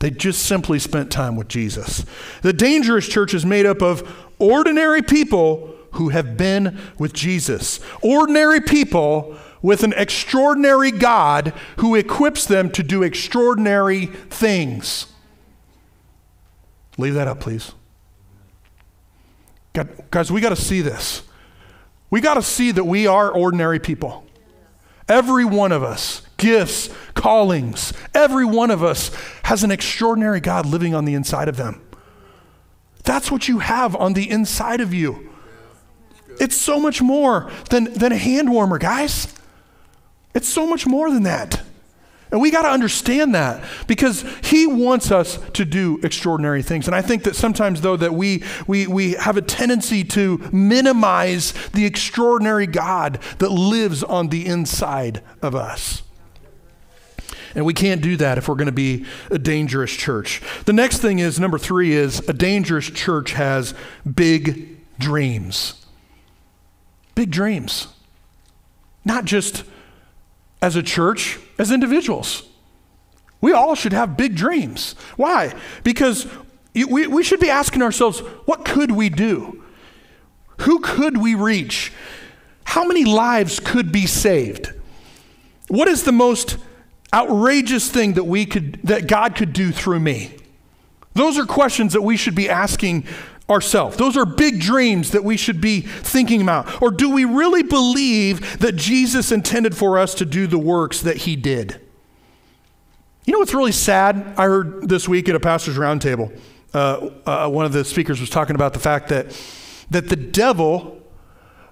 [0.00, 2.04] They just simply spent time with Jesus.
[2.42, 7.78] The dangerous church is made up of ordinary people who have been with Jesus.
[8.02, 15.06] Ordinary people with an extraordinary God who equips them to do extraordinary things.
[16.98, 17.72] Leave that up, please.
[19.72, 21.22] God, guys, we got to see this.
[22.10, 24.26] We got to see that we are ordinary people.
[25.08, 29.10] Every one of us, gifts, callings, every one of us
[29.44, 31.82] has an extraordinary God living on the inside of them.
[33.04, 35.30] That's what you have on the inside of you.
[36.38, 39.34] It's so much more than, than a hand warmer, guys.
[40.34, 41.62] It's so much more than that.
[42.32, 46.86] And we got to understand that because he wants us to do extraordinary things.
[46.86, 51.52] And I think that sometimes, though, that we, we, we have a tendency to minimize
[51.74, 56.02] the extraordinary God that lives on the inside of us.
[57.54, 60.40] And we can't do that if we're going to be a dangerous church.
[60.64, 63.74] The next thing is number three is a dangerous church has
[64.10, 65.84] big dreams.
[67.14, 67.88] Big dreams.
[69.04, 69.64] Not just
[70.62, 72.42] as a church, as individuals.
[73.40, 74.94] We all should have big dreams.
[75.16, 75.54] Why?
[75.82, 76.26] Because
[76.74, 79.64] we, we should be asking ourselves, what could we do?
[80.60, 81.92] Who could we reach?
[82.64, 84.72] How many lives could be saved?
[85.68, 86.58] What is the most
[87.14, 90.36] outrageous thing that we could that God could do through me?
[91.14, 93.04] Those are questions that we should be asking
[93.52, 93.96] ourselves?
[93.96, 96.82] Those are big dreams that we should be thinking about.
[96.82, 101.18] Or do we really believe that Jesus intended for us to do the works that
[101.18, 101.80] he did?
[103.24, 104.34] You know what's really sad?
[104.36, 106.36] I heard this week at a pastor's roundtable,
[106.74, 109.38] uh, uh, one of the speakers was talking about the fact that,
[109.90, 111.00] that the devil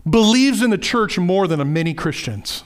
[0.09, 2.65] believes in the church more than many Christians.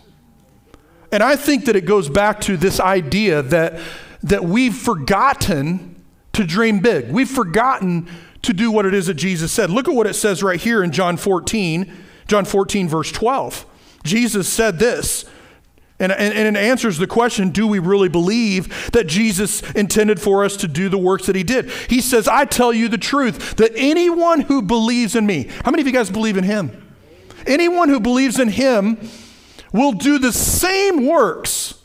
[1.13, 3.79] And I think that it goes back to this idea that,
[4.23, 7.11] that we've forgotten to dream big.
[7.11, 8.09] We've forgotten
[8.45, 9.71] to do what it is that Jesus said.
[9.71, 11.93] Look at what it says right here in John 14,
[12.27, 13.67] John 14, verse 12.
[14.05, 15.25] Jesus said this,
[16.01, 20.45] and, and, and, it answers the question do we really believe that Jesus intended for
[20.45, 21.71] us to do the works that he did?
[21.89, 25.83] He says, I tell you the truth, that anyone who believes in me, how many
[25.83, 26.83] of you guys believe in him?
[27.47, 29.09] Anyone who believes in him
[29.73, 31.81] will do the same works.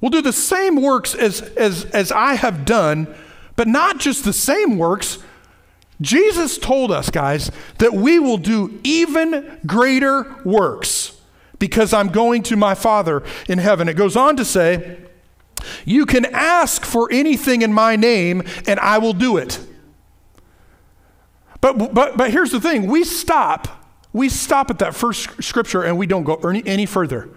[0.00, 3.14] Will do the same works as, as, as I have done,
[3.56, 5.18] but not just the same works.
[6.00, 11.20] Jesus told us, guys, that we will do even greater works
[11.58, 13.88] because I'm going to my Father in heaven.
[13.88, 14.98] It goes on to say,
[15.84, 19.60] You can ask for anything in my name, and I will do it.
[21.60, 25.96] But, but, but here's the thing we stop we stop at that first scripture and
[25.96, 27.30] we don't go any, any further.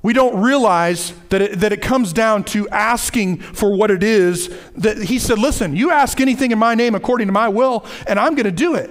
[0.00, 4.56] We don't realize that it, that it comes down to asking for what it is
[4.76, 8.18] that he said, listen, you ask anything in my name according to my will, and
[8.18, 8.90] I'm going to do it.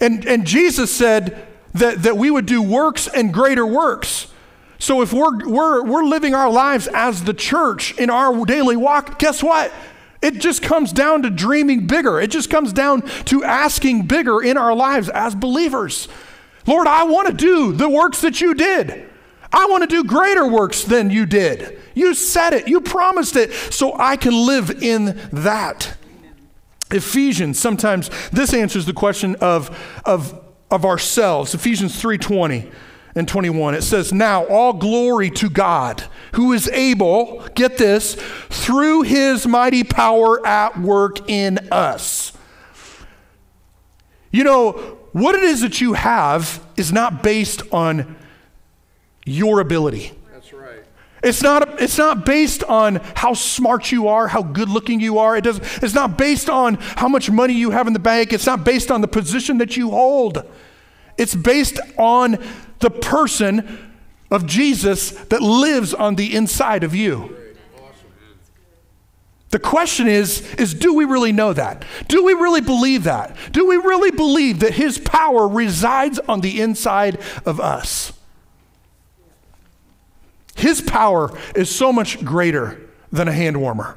[0.00, 4.28] And, and Jesus said that, that we would do works and greater works.
[4.78, 9.18] So if we're, we're, we're living our lives as the church in our daily walk,
[9.18, 9.72] guess what?
[10.22, 12.20] It just comes down to dreaming bigger.
[12.20, 16.06] It just comes down to asking bigger in our lives as believers.
[16.64, 19.07] Lord, I want to do the works that you did.
[19.52, 21.78] I want to do greater works than you did.
[21.94, 25.96] You said it, you promised it, so I can live in that.
[26.90, 31.54] Ephesians, sometimes this answers the question of, of, of ourselves.
[31.54, 32.70] Ephesians 3:20
[33.14, 33.74] and 21.
[33.74, 38.14] It says, Now all glory to God, who is able, get this,
[38.48, 42.32] through his mighty power at work in us.
[44.30, 48.16] You know, what it is that you have is not based on
[49.28, 50.12] your ability.
[50.32, 50.84] That's right.
[51.22, 55.36] It's not, it's not based on how smart you are, how good looking you are.
[55.36, 58.32] It doesn't, it's not based on how much money you have in the bank.
[58.32, 60.44] It's not based on the position that you hold.
[61.16, 62.38] It's based on
[62.78, 63.90] the person
[64.30, 67.34] of Jesus that lives on the inside of you.
[69.50, 71.84] The question is is do we really know that?
[72.06, 73.34] Do we really believe that?
[73.50, 78.12] Do we really believe that his power resides on the inside of us?
[80.58, 83.96] His power is so much greater than a hand warmer.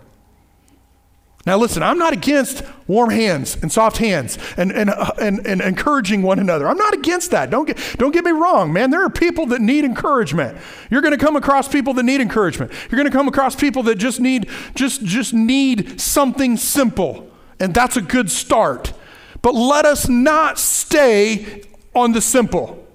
[1.44, 5.60] Now, listen, I'm not against warm hands and soft hands and, and, uh, and, and
[5.60, 6.68] encouraging one another.
[6.68, 7.50] I'm not against that.
[7.50, 8.92] Don't get, don't get me wrong, man.
[8.92, 10.56] There are people that need encouragement.
[10.92, 12.72] You're going to come across people that need encouragement.
[12.92, 17.32] You're going to come across people that just need, just, just need something simple.
[17.60, 18.94] And that's a good start.
[19.42, 21.64] But let us not stay
[21.96, 22.86] on the simple.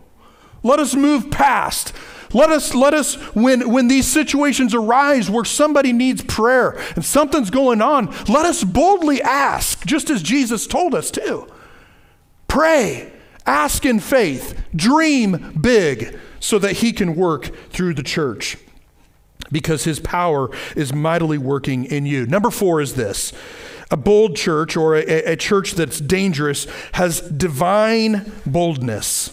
[0.63, 1.93] Let us move past.
[2.37, 7.49] Let us, let us when, when these situations arise where somebody needs prayer and something's
[7.49, 11.51] going on, let us boldly ask, just as Jesus told us to.
[12.47, 13.11] Pray,
[13.47, 18.59] ask in faith, dream big so that He can work through the church
[19.51, 22.27] because His power is mightily working in you.
[22.27, 23.33] Number four is this
[23.91, 29.33] a bold church or a, a church that's dangerous has divine boldness.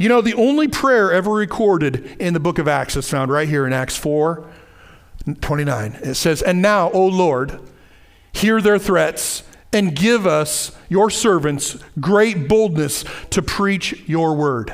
[0.00, 3.46] You know, the only prayer ever recorded in the book of Acts is found right
[3.46, 4.50] here in Acts 4
[5.42, 5.92] 29.
[6.02, 7.60] It says, And now, O Lord,
[8.32, 9.42] hear their threats
[9.74, 14.72] and give us, your servants, great boldness to preach your word.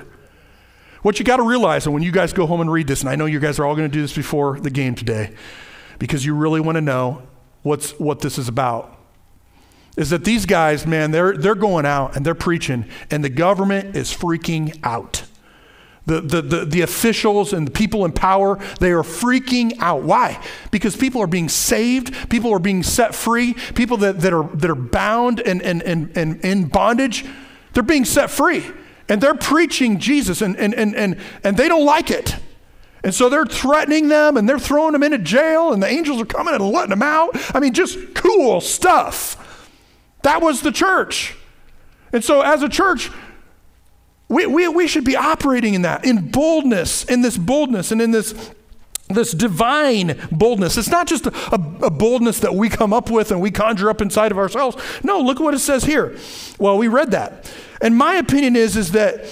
[1.03, 3.11] What you got to realize, and when you guys go home and read this, and
[3.11, 5.35] I know you guys are all going to do this before the game today,
[5.99, 7.27] because you really want to know
[7.63, 8.96] what's, what this is about
[9.97, 13.97] is that these guys, man, they're, they're going out and they're preaching, and the government
[13.97, 15.25] is freaking out.
[16.05, 20.03] The, the, the, the, officials and the people in power, they are freaking out.
[20.03, 20.41] Why?
[20.71, 24.71] Because people are being saved, people are being set free, people that, that, are, that
[24.71, 27.25] are bound and, and, and, and in bondage,
[27.73, 28.65] they're being set free.
[29.09, 32.37] And they're preaching Jesus, and, and, and, and, and they don't like it.
[33.03, 36.27] And so they're threatening them and they're throwing them into jail, and the angels are
[36.27, 37.31] coming and letting them out.
[37.55, 39.43] I mean, just cool stuff.
[40.27, 41.37] That was the church.
[42.13, 43.13] And so, as a church,
[44.29, 48.11] we, we, we should be operating in that, in boldness, in this boldness, and in
[48.11, 48.35] this
[49.09, 50.77] this divine boldness.
[50.77, 54.03] It's not just a, a, boldness that we come up with and we conjure up
[54.03, 54.77] inside of ourselves.
[55.05, 56.19] No, look at what it says here.
[56.59, 57.49] Well, we read that.
[57.81, 59.27] And my opinion is, is that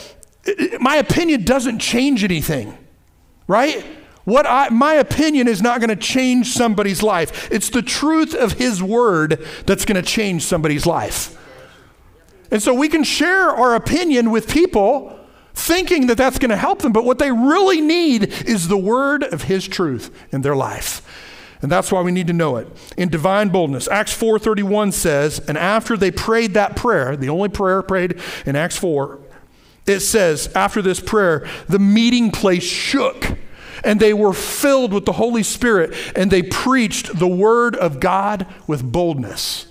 [0.78, 2.78] my opinion doesn't change anything,
[3.48, 3.84] right?
[4.24, 7.50] What I, my opinion is not going to change somebody's life.
[7.52, 11.38] It's the truth of his word that's going to change somebody's life.
[12.50, 15.18] And so we can share our opinion with people
[15.54, 19.22] thinking that that's going to help them, but what they really need is the word
[19.22, 21.02] of his truth in their life.
[21.62, 22.68] And that's why we need to know it.
[22.96, 27.82] In divine boldness, Acts 4:31 says, and after they prayed that prayer, the only prayer
[27.82, 29.18] prayed in Acts 4,
[29.86, 33.38] it says, after this prayer, the meeting place shook
[33.84, 38.46] and they were filled with the Holy Spirit and they preached the word of God
[38.66, 39.66] with boldness.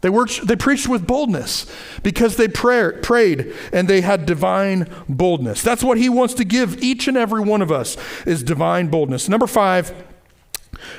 [0.00, 1.66] They, worked, they preached with boldness
[2.02, 5.62] because they pray, prayed and they had divine boldness.
[5.62, 9.30] That's what he wants to give each and every one of us is divine boldness.
[9.30, 9.94] Number five,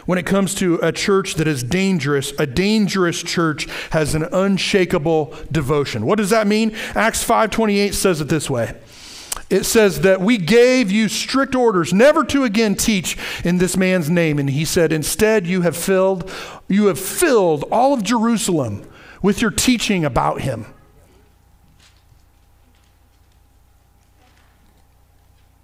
[0.08, 5.36] when it comes to a church that is dangerous, a dangerous church has an unshakable
[5.52, 6.08] devotion.
[6.08, 6.76] What does that mean?
[6.96, 8.74] Acts 5:28 says it this way.
[9.50, 14.10] It says that we gave you strict orders never to again teach in this man's
[14.10, 16.32] name and he said instead you have filled
[16.68, 18.88] you have filled all of Jerusalem
[19.22, 20.66] with your teaching about him.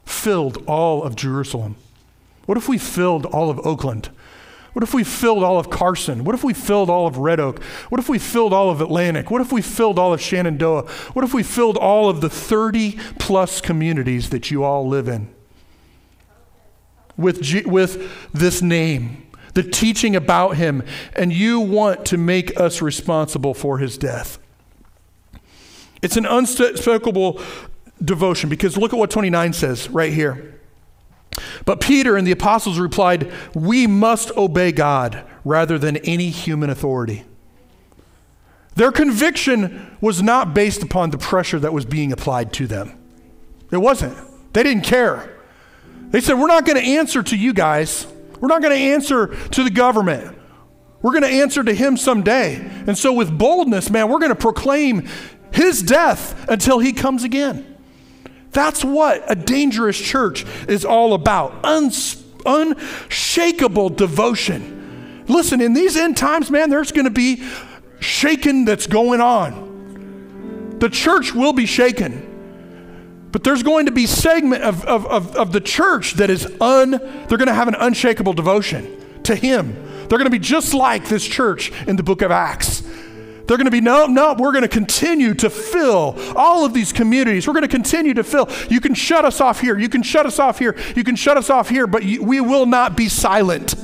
[0.05, 1.75] Filled all of Jerusalem.
[2.45, 4.09] What if we filled all of Oakland?
[4.73, 6.23] What if we filled all of Carson?
[6.23, 7.61] What if we filled all of Red Oak?
[7.89, 9.29] What if we filled all of Atlantic?
[9.29, 10.87] What if we filled all of Shenandoah?
[11.13, 15.33] What if we filled all of the 30 plus communities that you all live in
[17.17, 19.27] with, G- with this name?
[19.53, 20.81] the teaching about him,
[21.13, 24.39] and you want to make us responsible for his death.
[26.01, 27.41] It's an unspeakable
[28.03, 30.60] devotion because look at what 29 says right here.
[31.65, 37.23] But Peter and the apostles replied, We must obey God rather than any human authority.
[38.75, 42.97] Their conviction was not based upon the pressure that was being applied to them.
[43.71, 44.17] It wasn't.
[44.53, 45.37] They didn't care.
[46.09, 48.07] They said, We're not going to answer to you guys.
[48.39, 50.37] We're not going to answer to the government.
[51.01, 52.55] We're going to answer to him someday.
[52.87, 55.07] And so, with boldness, man, we're going to proclaim
[55.51, 57.70] his death until he comes again.
[58.51, 65.23] That's what a dangerous church is all about Uns- unshakable devotion.
[65.27, 67.43] Listen, in these end times, man, there's going to be
[67.99, 70.77] shaking that's going on.
[70.79, 72.27] The church will be shaken.
[73.31, 76.91] But there's going to be segment of, of, of, of the church that is un,
[76.91, 79.73] they're going to have an unshakable devotion to him.
[80.09, 82.83] They're going to be just like this church in the book of Acts.
[83.51, 86.93] They're going to be, no, no, we're going to continue to fill all of these
[86.93, 87.45] communities.
[87.45, 88.47] We're going to continue to fill.
[88.69, 89.77] You can shut us off here.
[89.77, 90.73] You can shut us off here.
[90.95, 93.75] You can shut us off here, but you, we will not be silent.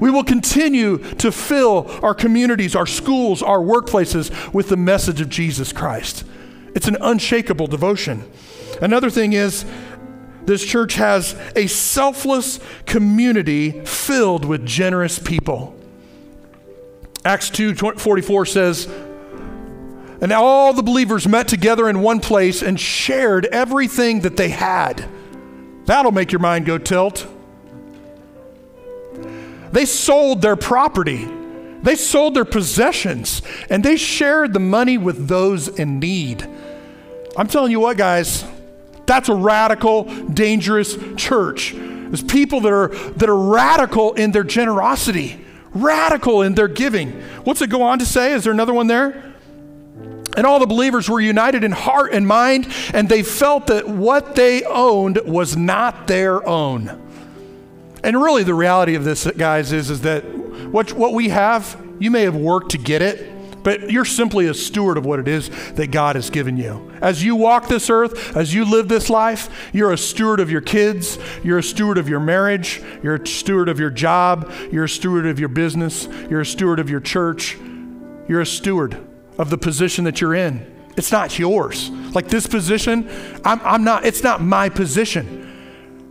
[0.00, 5.28] We will continue to fill our communities, our schools, our workplaces with the message of
[5.28, 6.24] Jesus Christ.
[6.74, 8.24] It's an unshakable devotion.
[8.80, 9.66] Another thing is,
[10.46, 15.78] this church has a selfless community filled with generous people.
[17.24, 18.86] Acts 2 44 says,
[20.20, 25.04] And all the believers met together in one place and shared everything that they had.
[25.84, 27.26] That'll make your mind go tilt.
[29.72, 31.28] They sold their property,
[31.82, 36.48] they sold their possessions, and they shared the money with those in need.
[37.36, 38.44] I'm telling you what, guys,
[39.06, 41.72] that's a radical, dangerous church.
[41.74, 45.44] There's people that are, that are radical in their generosity,
[45.74, 47.20] radical in their giving.
[47.44, 48.32] What's it go on to say?
[48.32, 49.34] Is there another one there?
[50.36, 54.36] And all the believers were united in heart and mind, and they felt that what
[54.36, 56.88] they owned was not their own.
[58.02, 62.10] And really, the reality of this, guys, is, is that what, what we have, you
[62.10, 65.50] may have worked to get it, but you're simply a steward of what it is
[65.72, 66.92] that God has given you.
[67.00, 70.60] As you walk this earth, as you live this life, you're a steward of your
[70.60, 74.88] kids, you're a steward of your marriage, you're a steward of your job, you're a
[74.88, 77.56] steward of your business, you're a steward of your church,
[78.28, 78.96] you're a steward
[79.38, 80.66] of the position that you're in.
[80.96, 81.90] It's not yours.
[81.90, 83.08] Like this position,
[83.44, 85.49] I'm, I'm not, it's not my position.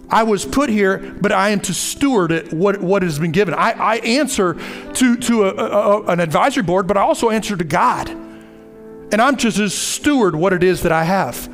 [0.10, 3.53] I was put here, but I am to steward it, what, what has been given.
[3.53, 4.55] I, I answer
[4.93, 8.10] to, to a, a, an advisory board, but I also answer to God.
[8.10, 11.47] And I'm just a steward what it is that I have.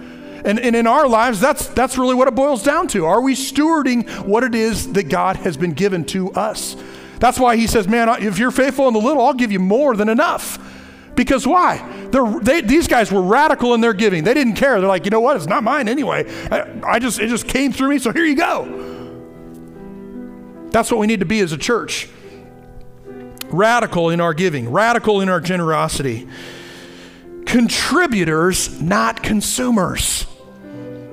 [0.45, 3.05] And, and in our lives, that's, that's really what it boils down to.
[3.05, 6.75] Are we stewarding what it is that God has been given to us?
[7.19, 9.95] That's why he says, Man, if you're faithful in the little, I'll give you more
[9.95, 10.59] than enough.
[11.15, 11.77] Because why?
[12.41, 14.23] They, these guys were radical in their giving.
[14.23, 14.79] They didn't care.
[14.79, 15.37] They're like, you know what?
[15.37, 16.25] It's not mine anyway.
[16.51, 18.85] I, I just it just came through me, so here you go.
[20.71, 22.09] That's what we need to be as a church.
[23.45, 26.27] Radical in our giving, radical in our generosity.
[27.45, 30.25] Contributors, not consumers.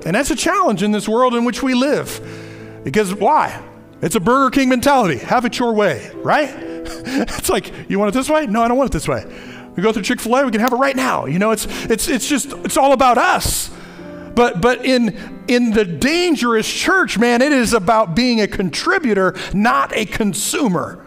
[0.05, 2.81] And that's a challenge in this world in which we live.
[2.83, 3.63] Because why?
[4.01, 5.17] It's a Burger King mentality.
[5.19, 6.49] Have it your way, right?
[6.55, 8.45] it's like, you want it this way?
[8.47, 9.23] No, I don't want it this way.
[9.75, 11.25] We go through Chick-fil-A, we can have it right now.
[11.25, 13.71] You know, it's it's it's just it's all about us.
[14.35, 19.95] But but in in the dangerous church, man, it is about being a contributor, not
[19.95, 20.99] a consumer.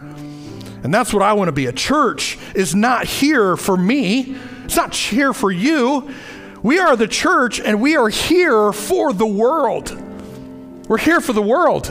[0.83, 1.65] And that's what I want to be.
[1.65, 4.35] A church is not here for me.
[4.65, 6.13] It's not here for you.
[6.61, 9.91] We are the church and we are here for the world.
[10.87, 11.89] We're here for the world.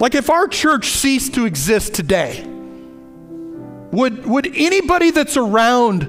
[0.00, 2.49] Like if our church ceased to exist today,
[3.92, 6.02] would, would anybody that's around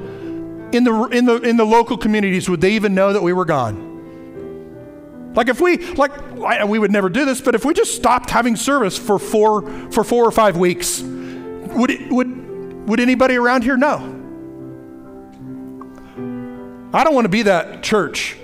[0.73, 3.45] in the, in, the, in the local communities, would they even know that we were
[3.45, 3.89] gone?
[5.33, 6.11] Like if we, like,
[6.67, 10.03] we would never do this, but if we just stopped having service for four, for
[10.03, 14.17] four or five weeks, would, it, would, would anybody around here know?
[16.93, 18.35] I don't want to be that church.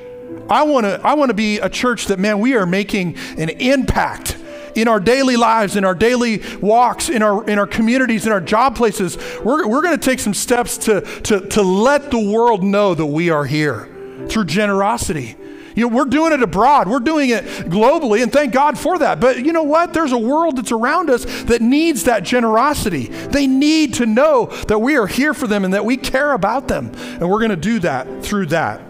[0.49, 3.49] I want to, I want to be a church that, man, we are making an
[3.49, 4.37] impact
[4.77, 8.39] in our daily lives, in our daily walks, in our, in our communities, in our
[8.39, 12.63] job places, we're, we're going to take some steps to, to, to let the world
[12.63, 13.89] know that we are here
[14.29, 15.35] through generosity.
[15.75, 16.87] You know, we're doing it abroad.
[16.87, 19.19] We're doing it globally, and thank God for that.
[19.19, 19.93] But you know what?
[19.93, 23.07] There's a world that's around us that needs that generosity.
[23.07, 26.67] They need to know that we are here for them and that we care about
[26.67, 26.91] them.
[26.95, 28.81] And we're going to do that through that.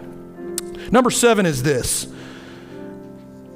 [0.90, 2.06] Number seven is this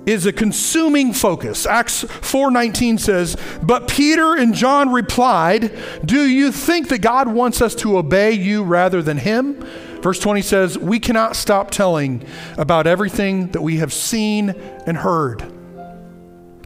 [0.06, 1.66] is a consuming focus.
[1.66, 5.70] Acts 4:19 says, "But Peter and John replied,
[6.04, 9.56] "Do you think that God wants us to obey you rather than him?"
[10.02, 12.22] Verse 20 says, "We cannot stop telling
[12.58, 14.54] about everything that we have seen
[14.86, 15.44] and heard."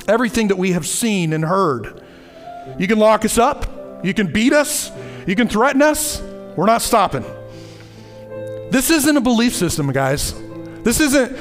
[0.09, 2.01] Everything that we have seen and heard.
[2.79, 3.67] You can lock us up,
[4.03, 4.91] you can beat us,
[5.27, 6.23] you can threaten us.
[6.57, 7.25] We're not stopping.
[8.71, 10.33] This isn't a belief system, guys.
[10.85, 11.37] This isn't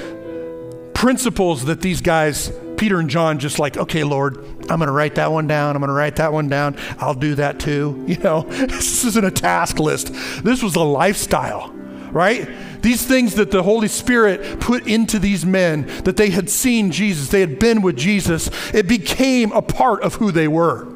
[1.05, 4.37] principles that these guys, Peter and John, just like, okay, Lord,
[4.71, 5.75] I'm going to write that one down.
[5.75, 6.75] I'm going to write that one down.
[6.97, 8.03] I'll do that too.
[8.07, 10.11] You know, this isn't a task list.
[10.43, 11.69] This was a lifestyle,
[12.09, 12.49] right?
[12.81, 17.27] These things that the Holy Spirit put into these men, that they had seen Jesus,
[17.27, 20.87] they had been with Jesus, it became a part of who they were.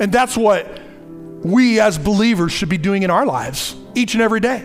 [0.00, 0.80] And that's what
[1.44, 4.64] we as believers should be doing in our lives each and every day.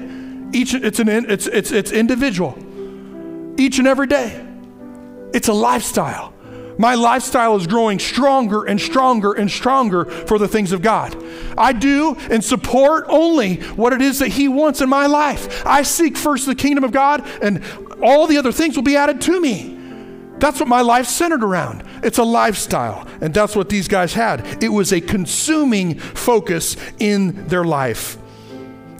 [0.54, 2.58] Each, it's, an, it's, it's, it's individual
[3.58, 4.46] each and every day.
[5.34, 6.34] It's a lifestyle.
[6.78, 11.16] My lifestyle is growing stronger and stronger and stronger for the things of God.
[11.58, 15.66] I do and support only what it is that He wants in my life.
[15.66, 17.64] I seek first the kingdom of God, and
[18.02, 19.78] all the other things will be added to me.
[20.40, 21.84] That's what my life's centered around.
[22.04, 24.64] It's a lifestyle, and that's what these guys had.
[24.64, 28.18] It was a consuming focus in their life.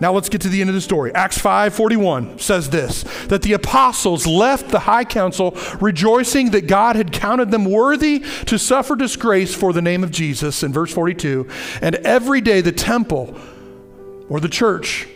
[0.04, 1.16] Now let's get to the end of the story.
[1.16, 7.14] Acts 5:41 says this that the apostles left the high council rejoicing that God had
[7.14, 11.48] counted them worthy to suffer disgrace for the name of Jesus in verse 42
[11.82, 13.34] and every day the temple
[14.28, 15.08] or the church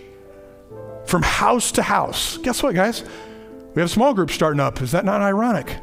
[1.06, 2.38] from house to house.
[2.38, 3.04] Guess what guys?
[3.76, 4.82] We have small groups starting up.
[4.82, 5.76] Is that not ironic?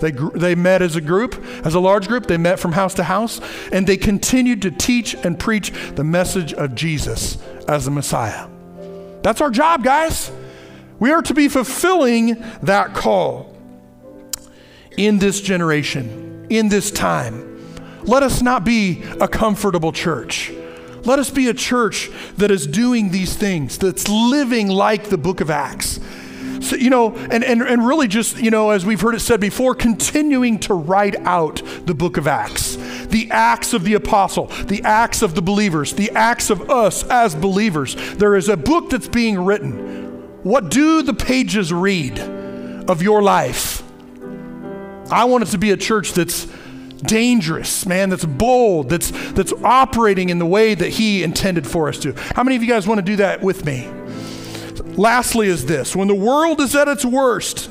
[0.00, 2.26] They, they met as a group, as a large group.
[2.26, 3.40] They met from house to house,
[3.70, 7.38] and they continued to teach and preach the message of Jesus
[7.68, 8.48] as the Messiah.
[9.22, 10.32] That's our job, guys.
[10.98, 13.56] We are to be fulfilling that call
[14.96, 17.46] in this generation, in this time.
[18.02, 20.52] Let us not be a comfortable church.
[21.04, 25.40] Let us be a church that is doing these things, that's living like the book
[25.40, 26.00] of Acts.
[26.60, 29.40] So, you know, and, and, and really just, you know, as we've heard it said
[29.40, 32.76] before, continuing to write out the book of Acts.
[33.06, 37.34] The acts of the apostle, the acts of the believers, the acts of us as
[37.34, 37.96] believers.
[38.16, 40.42] There is a book that's being written.
[40.42, 43.82] What do the pages read of your life?
[45.10, 46.46] I want it to be a church that's
[47.02, 51.98] dangerous, man, that's bold, that's that's operating in the way that he intended for us
[52.00, 52.12] to.
[52.36, 53.88] How many of you guys want to do that with me?
[54.96, 57.70] Lastly, is this when the world is at its worst,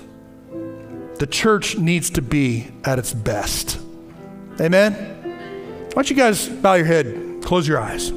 [1.20, 3.80] the church needs to be at its best.
[4.59, 4.93] Amen?
[5.89, 8.11] Why don't you guys bow your head, close your eyes.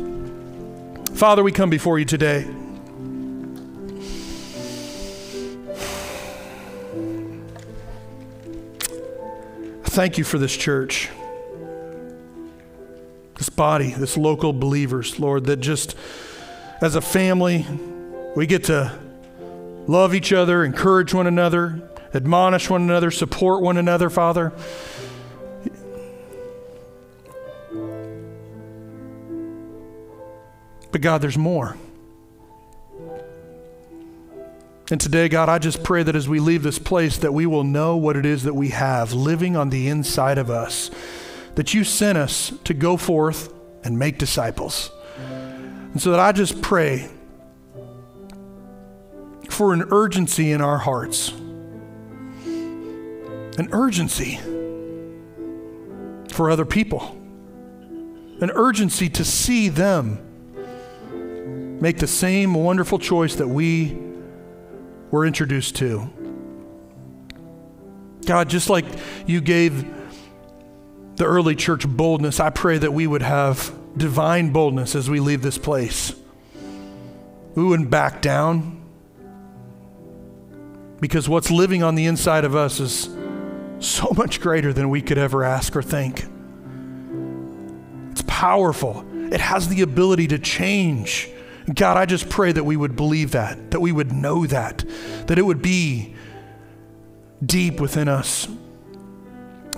[1.14, 2.48] Father, we come before you today.
[9.84, 11.10] Thank you for this church,
[13.34, 15.96] this body, this local believers, Lord, that just
[16.80, 17.66] as a family,
[18.34, 18.98] we get to
[19.86, 24.52] love each other, encourage one another, admonish one another, support one another, Father.
[30.90, 31.76] But God, there's more.
[34.90, 37.64] And today, God, I just pray that as we leave this place that we will
[37.64, 40.90] know what it is that we have living on the inside of us.
[41.54, 43.52] That you sent us to go forth
[43.84, 44.90] and make disciples.
[45.18, 47.10] And so that I just pray
[49.62, 51.30] for an urgency in our hearts.
[53.58, 54.40] An urgency
[56.32, 57.16] for other people.
[58.40, 60.18] An urgency to see them
[61.80, 63.96] make the same wonderful choice that we
[65.12, 66.10] were introduced to.
[68.26, 68.84] God, just like
[69.28, 69.86] you gave
[71.14, 75.42] the early church boldness, I pray that we would have divine boldness as we leave
[75.42, 76.16] this place.
[77.54, 78.81] We wouldn't back down
[81.02, 83.10] because what's living on the inside of us is
[83.80, 86.24] so much greater than we could ever ask or think.
[88.12, 91.28] It's powerful, it has the ability to change.
[91.74, 94.84] God, I just pray that we would believe that, that we would know that,
[95.26, 96.14] that it would be
[97.44, 98.46] deep within us,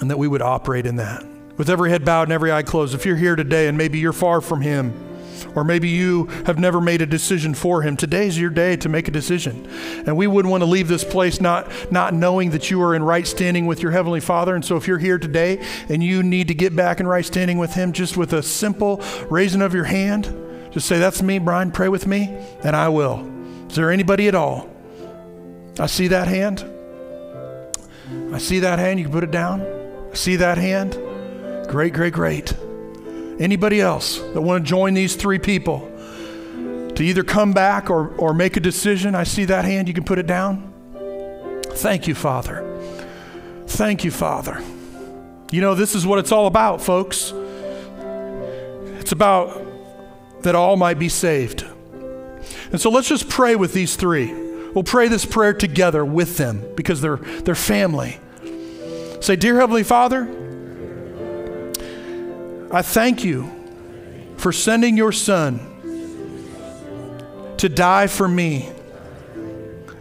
[0.01, 1.25] and that we would operate in that.
[1.57, 4.13] With every head bowed and every eye closed, if you're here today and maybe you're
[4.13, 4.93] far from Him,
[5.55, 7.97] or maybe you have never made a decision for him.
[7.97, 9.69] Today's your day to make a decision.
[10.07, 13.03] And we wouldn't want to leave this place not not knowing that you are in
[13.03, 14.55] right standing with your heavenly father.
[14.55, 17.59] And so if you're here today and you need to get back in right standing
[17.59, 20.35] with him just with a simple raising of your hand
[20.75, 21.71] just say that's me brian.
[21.71, 22.25] Pray with me
[22.65, 23.25] and i will.
[23.69, 24.69] Is there anybody at all?
[25.79, 26.65] I see that hand.
[28.33, 28.99] I see that hand.
[28.99, 29.61] You can put it down.
[29.63, 30.99] I see that hand.
[31.69, 32.55] Great great great
[33.39, 35.91] Anybody else that want to join these three people
[36.95, 39.15] to either come back or, or make a decision?
[39.15, 39.89] I see that hand.
[39.89, 40.73] You can put it down.
[41.71, 42.71] Thank you, Father.
[43.67, 44.63] Thank you, Father.
[45.51, 47.33] You know, this is what it's all about, folks.
[49.01, 49.63] It's about
[50.43, 51.65] that all might be saved.
[52.71, 54.33] And so let's just pray with these three.
[54.73, 58.19] We'll pray this prayer together with them because they're, they're family.
[59.21, 60.25] Say, Dear Heavenly Father,
[62.75, 63.49] I thank you
[64.37, 65.61] for sending your son
[67.59, 68.69] to die for me.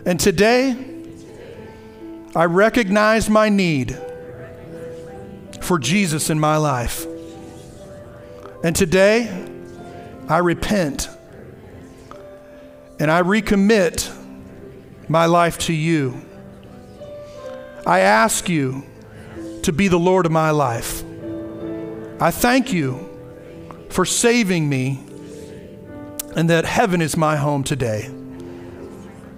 [0.08, 0.76] And today,
[2.36, 3.96] I recognize my need
[5.62, 7.06] for Jesus in my life.
[8.64, 9.30] And today,
[10.28, 11.10] I repent
[13.00, 14.12] and I recommit
[15.08, 16.20] my life to you.
[17.86, 18.84] I ask you
[19.62, 21.04] to be the Lord of my life.
[22.24, 23.10] I thank you
[23.90, 25.04] for saving me
[26.38, 28.06] and that heaven is my home today.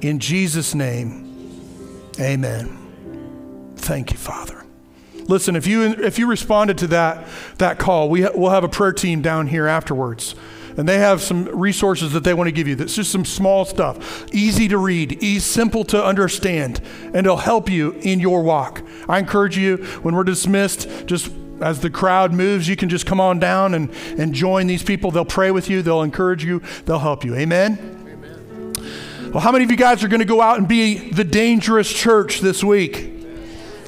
[0.01, 3.73] In Jesus' name, amen.
[3.75, 4.67] Thank you, Father.
[5.15, 7.27] Listen, if you, if you responded to that,
[7.57, 10.35] that call, we we'll have a prayer team down here afterwards.
[10.77, 12.75] And they have some resources that they want to give you.
[12.75, 17.67] That's just some small stuff, easy to read, easy, simple to understand, and it'll help
[17.67, 18.83] you in your walk.
[19.09, 21.31] I encourage you, when we're dismissed, just
[21.61, 25.11] as the crowd moves, you can just come on down and, and join these people.
[25.11, 27.35] They'll pray with you, they'll encourage you, they'll help you.
[27.35, 27.77] Amen?
[28.07, 29.31] Amen.
[29.31, 31.91] Well, how many of you guys are going to go out and be the dangerous
[31.91, 33.11] church this week?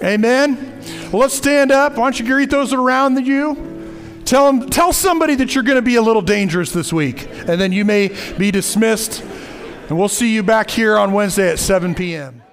[0.03, 0.82] Amen?
[1.11, 1.93] Well, let's stand up.
[1.93, 3.76] Why don't you greet those around you?
[4.26, 7.61] Tell, them, tell somebody that you're going to be a little dangerous this week, and
[7.61, 9.22] then you may be dismissed.
[9.22, 12.43] And we'll see you back here on Wednesday at 7 p.m.